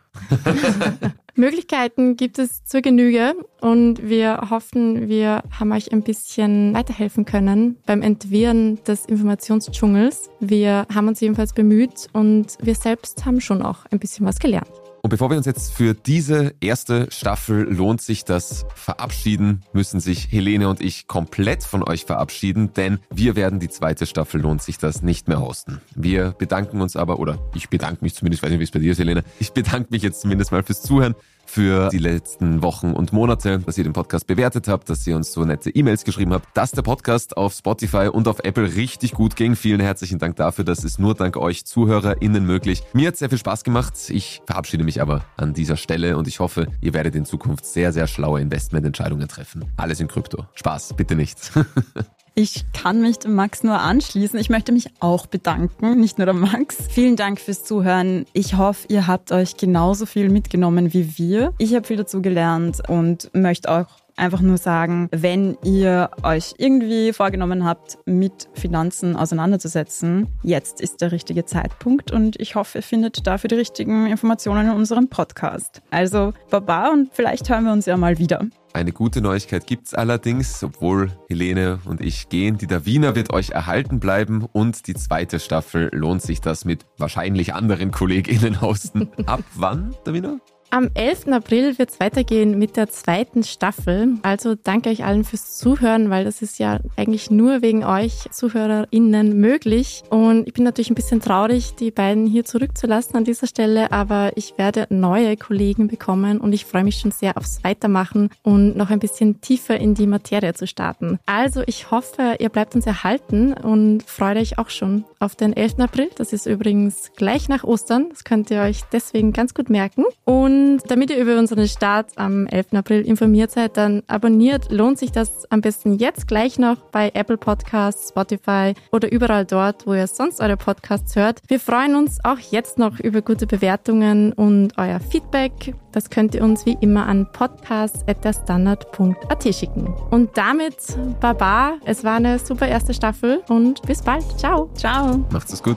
Möglichkeiten 1.35 2.17
gibt 2.17 2.39
es 2.39 2.65
zur 2.65 2.81
Genüge 2.81 3.35
und 3.61 4.09
wir 4.09 4.49
hoffen, 4.49 5.09
wir 5.09 5.43
haben 5.51 5.73
euch 5.73 5.93
ein 5.93 6.03
bisschen 6.03 6.73
weiterhelfen 6.73 7.27
können 7.27 7.77
beim 7.85 8.01
Entwirren 8.01 8.83
des 8.85 9.05
Informationsdschungels. 9.05 10.31
Wir 10.41 10.87
haben 10.95 11.09
uns 11.09 11.21
jedenfalls 11.21 11.53
bemüht 11.53 12.09
und 12.15 12.57
wir 12.63 12.75
selbst 12.75 13.27
haben 13.27 13.43
schon 13.43 13.61
auch 13.61 13.85
ein 13.91 13.99
bisschen 13.99 14.25
was 14.25 14.39
gelernt. 14.39 14.71
Und 15.07 15.11
bevor 15.11 15.31
wir 15.31 15.37
uns 15.37 15.47
jetzt 15.47 15.73
für 15.73 15.95
diese 15.95 16.55
erste 16.61 17.07
Staffel 17.13 17.63
lohnt 17.73 18.01
sich 18.01 18.25
das 18.25 18.67
verabschieden, 18.75 19.63
müssen 19.73 20.01
sich 20.01 20.33
Helene 20.33 20.69
und 20.69 20.81
ich 20.81 21.07
komplett 21.07 21.63
von 21.63 21.85
euch 21.89 22.05
verabschieden, 22.05 22.73
denn 22.73 22.99
wir 23.15 23.37
werden 23.37 23.61
die 23.61 23.69
zweite 23.69 24.05
Staffel 24.05 24.41
lohnt 24.41 24.65
sich 24.65 24.79
das 24.79 25.03
nicht 25.03 25.29
mehr 25.29 25.41
hosten. 25.41 25.81
Wir 25.95 26.33
bedanken 26.33 26.81
uns 26.81 26.97
aber, 26.97 27.21
oder 27.21 27.39
ich 27.55 27.69
bedanke 27.69 28.03
mich 28.03 28.17
zumindest, 28.17 28.41
ich 28.41 28.43
weiß 28.43 28.51
nicht, 28.51 28.59
wie 28.59 28.65
es 28.65 28.73
bei 28.73 28.81
dir 28.81 28.91
ist, 28.91 28.99
Helene, 28.99 29.23
ich 29.39 29.53
bedanke 29.53 29.91
mich 29.93 30.03
jetzt 30.03 30.23
zumindest 30.23 30.51
mal 30.51 30.65
fürs 30.65 30.83
Zuhören 30.83 31.15
für 31.47 31.89
die 31.89 31.99
letzten 31.99 32.63
Wochen 32.63 32.93
und 32.93 33.13
Monate, 33.13 33.61
dass 33.61 33.79
ihr 33.79 33.85
den 33.85 33.93
Podcast 33.93 34.27
bewertet 34.27 34.69
habt, 34.69 34.91
dass 34.91 35.07
ihr 35.07 35.17
uns 35.17 35.33
so 35.33 35.45
nette 35.45 35.71
E-Mails 35.71 36.05
geschrieben 36.05 36.33
habt, 36.33 36.57
dass 36.57 36.73
der 36.73 36.83
Podcast 36.83 37.37
auf 37.37 37.55
Spotify 37.55 38.09
und 38.13 38.29
auf 38.29 38.41
Apple 38.41 38.75
richtig 38.75 39.13
gut 39.13 39.37
ging. 39.37 39.57
Vielen 39.57 39.81
herzlichen 39.81 40.19
Dank 40.19 40.37
dafür. 40.37 40.65
Das 40.65 40.85
ist 40.85 40.99
nur 40.99 41.15
dank 41.15 41.37
euch 41.37 41.65
ZuhörerInnen 41.65 42.45
möglich. 42.45 42.83
Mir 42.93 43.09
hat 43.09 43.17
sehr 43.17 43.29
viel 43.29 43.39
Spaß 43.39 43.65
gemacht. 43.65 43.95
Ich 44.09 44.43
verabschiede 44.47 44.85
mich 44.85 45.01
aber 45.01 45.25
an 45.37 45.55
dieser 45.55 45.77
Stelle 45.77 46.17
und 46.17 46.29
ich 46.29 46.41
hoffe, 46.41 46.67
ihr 46.81 46.95
werdet 46.95 47.15
in 47.15 47.25
Zukunft 47.25 47.65
sehr, 47.67 47.93
sehr 47.93 48.07
schlaue 48.07 48.41
Investmententscheidungen 48.41 49.29
treffen. 49.29 49.65
Alles 49.77 50.01
in 50.01 50.09
Krypto. 50.09 50.45
Spaß, 50.55 50.95
bitte 50.95 51.15
nicht. 51.15 51.53
Ich 52.39 52.67
kann 52.75 53.01
mich 53.01 53.19
dem 53.21 53.35
Max 53.35 53.63
nur 53.63 53.81
anschließen. 53.81 54.39
Ich 54.39 54.51
möchte 54.51 54.71
mich 54.71 54.91
auch 55.01 55.25
bedanken, 55.27 55.99
nicht 55.99 56.19
nur 56.19 56.27
der 56.27 56.35
Max. 56.35 56.77
Vielen 56.91 57.17
Dank 57.17 57.41
fürs 57.41 57.65
Zuhören. 57.65 58.27
Ich 58.35 58.59
hoffe, 58.59 58.87
ihr 58.91 59.07
habt 59.07 59.33
euch 59.33 59.57
genauso 59.57 60.05
viel 60.05 60.29
mitgenommen 60.29 60.93
wie 60.93 61.17
wir. 61.17 61.55
Ich 61.57 61.75
habe 61.75 61.87
viel 61.87 61.97
dazu 61.97 62.21
gelernt 62.21 62.87
und 62.91 63.31
möchte 63.33 63.71
auch 63.71 63.87
einfach 64.17 64.41
nur 64.41 64.59
sagen, 64.59 65.09
wenn 65.13 65.57
ihr 65.63 66.11
euch 66.23 66.55
irgendwie 66.59 67.13
vorgenommen 67.13 67.65
habt, 67.65 67.99
mit 68.07 68.49
Finanzen 68.55 69.17
auseinanderzusetzen, 69.17 70.29
jetzt 70.43 70.81
ist 70.81 71.01
der 71.01 71.13
richtige 71.13 71.45
Zeitpunkt 71.45 72.11
und 72.11 72.41
ich 72.41 72.55
hoffe, 72.55 72.79
ihr 72.79 72.83
findet 72.83 73.27
dafür 73.27 73.49
die 73.49 73.55
richtigen 73.55 74.07
Informationen 74.07 74.67
in 74.67 74.73
unserem 74.73 75.09
Podcast. 75.09 75.83
Also 75.91 76.33
Baba 76.51 76.89
und 76.89 77.11
vielleicht 77.13 77.49
hören 77.49 77.65
wir 77.65 77.73
uns 77.73 77.87
ja 77.87 77.97
mal 77.97 78.19
wieder. 78.19 78.47
Eine 78.73 78.93
gute 78.93 79.23
Neuigkeit 79.23 79.67
gibt's 79.67 79.95
allerdings, 79.95 80.63
obwohl 80.63 81.11
Helene 81.31 81.79
und 81.87 82.03
ich 82.03 82.29
gehen. 82.29 82.59
Die 82.59 82.67
Davina 82.67 83.15
wird 83.15 83.33
euch 83.33 83.51
erhalten 83.51 84.01
bleiben 84.01 84.47
und 84.53 84.87
die 84.87 84.95
zweite 84.95 85.41
Staffel 85.41 85.89
lohnt 85.95 86.21
sich 86.21 86.43
das 86.43 86.67
mit 86.67 86.85
wahrscheinlich 86.99 87.55
anderen 87.55 87.91
KollegInnen 87.91 88.61
hosten. 88.61 89.09
Ab 89.27 89.45
wann, 89.55 89.97
Davina? 90.05 90.41
Am 90.71 90.91
11. 90.95 91.29
April 91.29 91.79
wird 91.79 91.91
es 91.91 92.01
weitergehen 92.01 92.59
mit 92.59 92.77
der 92.77 92.91
zweiten 92.91 93.45
Staffel. 93.45 94.15
Also 94.23 94.57
danke 94.57 94.91
euch 94.91 95.05
allen 95.05 95.25
fürs 95.25 95.57
Zuhören, 95.57 96.11
weil 96.11 96.25
das 96.25 96.43
ist 96.43 96.59
ja 96.59 96.81
eigentlich 96.97 97.31
nur 97.31 97.63
wegen 97.63 97.85
euch 97.85 98.29
ZuhörerInnen 98.31 99.39
möglich. 99.39 100.03
Und 100.11 100.47
ich 100.49 100.55
bin 100.55 100.65
natürlich 100.65 100.91
ein 100.91 100.97
bisschen 100.97 101.21
traurig, 101.21 101.77
die 101.77 101.93
beiden 101.93 102.27
hier 102.27 102.45
zurückzulassen 102.45 103.17
an 103.17 103.25
dieser 103.25 103.47
Stelle, 103.47 103.93
aber 103.93 104.33
ich 104.35 104.59
werde 104.59 104.87
neue 104.91 105.37
Kollegen 105.37 105.87
bekommen 105.87 106.39
und 106.39 106.53
ich 106.53 106.65
freue 106.65 106.85
mich 106.85 106.99
schon 106.99 107.13
sehr 107.13 107.37
aufs 107.37 107.63
Weitermachen 107.63 108.31
und 108.43 108.77
noch 108.77 108.91
ein 108.91 108.99
bisschen 108.99 109.41
tiefer 109.41 109.79
in 109.79 109.95
die 109.95 110.07
Materie 110.07 110.53
zu 110.55 110.67
starten. 110.67 111.19
Also 111.27 111.63
ich 111.67 111.91
hoffe, 111.93 112.37
ihr 112.41 112.49
bleibt 112.49 112.75
uns 112.75 112.87
erhalten 112.87 113.53
und 113.53 114.03
freut 114.03 114.37
euch 114.37 114.59
auch 114.59 114.71
schon 114.71 115.05
auf 115.21 115.37
den 115.37 115.57
11. 115.57 115.79
April. 115.79 116.11
Das 116.17 116.33
ist 116.33 116.47
übrigens 116.47 117.13
gleich 117.17 117.49
nach 117.49 117.63
Ostern. 117.63 118.09
Das 118.11 118.25
könnt 118.25 118.51
ihr 118.51 118.61
euch 118.61 118.83
deswegen 118.93 119.33
ganz 119.33 119.55
gut 119.55 119.71
merken. 119.71 120.05
Und 120.25 120.56
und 120.57 120.81
damit 120.89 121.11
ihr 121.11 121.19
über 121.19 121.39
unseren 121.39 121.69
Start 121.69 122.13
am 122.17 122.47
11. 122.47 122.73
April 122.75 123.03
informiert 123.03 123.51
seid, 123.51 123.77
dann 123.77 124.03
abonniert. 124.07 124.73
Lohnt 124.73 124.99
sich 124.99 125.13
das 125.13 125.45
am 125.51 125.61
besten 125.61 125.99
jetzt 125.99 126.27
gleich 126.29 126.59
noch 126.59 126.79
bei 126.93 127.11
Apple 127.15 127.37
Podcasts, 127.37 128.09
Spotify 128.09 128.73
oder 128.91 129.13
überall 129.13 129.45
dort, 129.45 129.87
wo 129.87 129.93
ihr 129.95 130.07
sonst 130.07 130.41
eure 130.41 130.57
Podcasts 130.57 131.15
hört. 131.15 131.43
Wir 131.49 131.61
freuen 131.61 131.95
uns 131.95 132.25
auch 132.25 132.39
jetzt 132.39 132.79
noch 132.79 132.99
über 133.01 133.21
gute 133.21 133.47
Bewertungen 133.47 134.33
und 134.33 134.73
euer 134.79 134.99
Feedback. 135.01 135.75
Das 135.93 136.09
könnt 136.11 136.35
ihr 136.35 136.43
uns 136.43 136.65
wie 136.67 136.77
immer 136.81 137.07
an 137.07 137.29
podcast.derstandard.at 137.33 139.55
schicken. 139.55 139.95
Und 140.11 140.37
damit, 140.37 140.77
Baba, 141.21 141.75
es 141.85 142.03
war 142.05 142.17
eine 142.17 142.39
super 142.39 142.69
erste 142.69 142.93
Staffel 142.95 143.43
und 143.49 143.83
bis 143.83 144.01
bald. 144.03 144.25
Ciao. 144.39 144.71
Ciao. 144.75 145.25
Macht's 145.31 145.53
es 145.53 145.63
gut. 145.63 145.77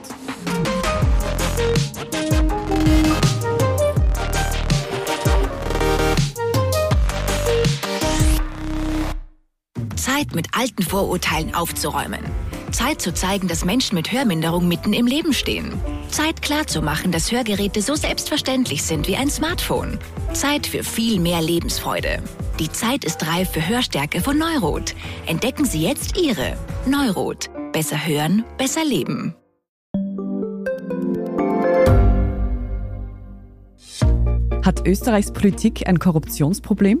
Zeit, 10.00 10.34
mit 10.34 10.48
alten 10.56 10.82
Vorurteilen 10.82 11.54
aufzuräumen. 11.54 12.24
Zeit 12.72 13.02
zu 13.02 13.12
zeigen, 13.12 13.48
dass 13.48 13.64
Menschen 13.64 13.96
mit 13.96 14.12
Hörminderung 14.12 14.66
mitten 14.66 14.92
im 14.92 15.06
Leben 15.06 15.34
stehen. 15.34 15.74
Zeit 16.08 16.40
klarzumachen, 16.40 17.12
dass 17.12 17.30
Hörgeräte 17.30 17.82
so 17.82 17.94
selbstverständlich 17.94 18.82
sind 18.82 19.08
wie 19.08 19.16
ein 19.16 19.28
Smartphone. 19.28 19.98
Zeit 20.32 20.66
für 20.66 20.82
viel 20.82 21.20
mehr 21.20 21.42
Lebensfreude. 21.42 22.22
Die 22.58 22.72
Zeit 22.72 23.04
ist 23.04 23.26
reif 23.26 23.50
für 23.50 23.68
Hörstärke 23.68 24.22
von 24.22 24.38
Neurot. 24.38 24.94
Entdecken 25.26 25.66
Sie 25.66 25.82
jetzt 25.82 26.18
Ihre 26.18 26.56
Neurot. 26.86 27.50
Besser 27.72 28.06
hören, 28.06 28.44
besser 28.56 28.84
leben. 28.84 29.34
Hat 34.64 34.86
Österreichs 34.86 35.32
Politik 35.32 35.86
ein 35.86 35.98
Korruptionsproblem? 35.98 37.00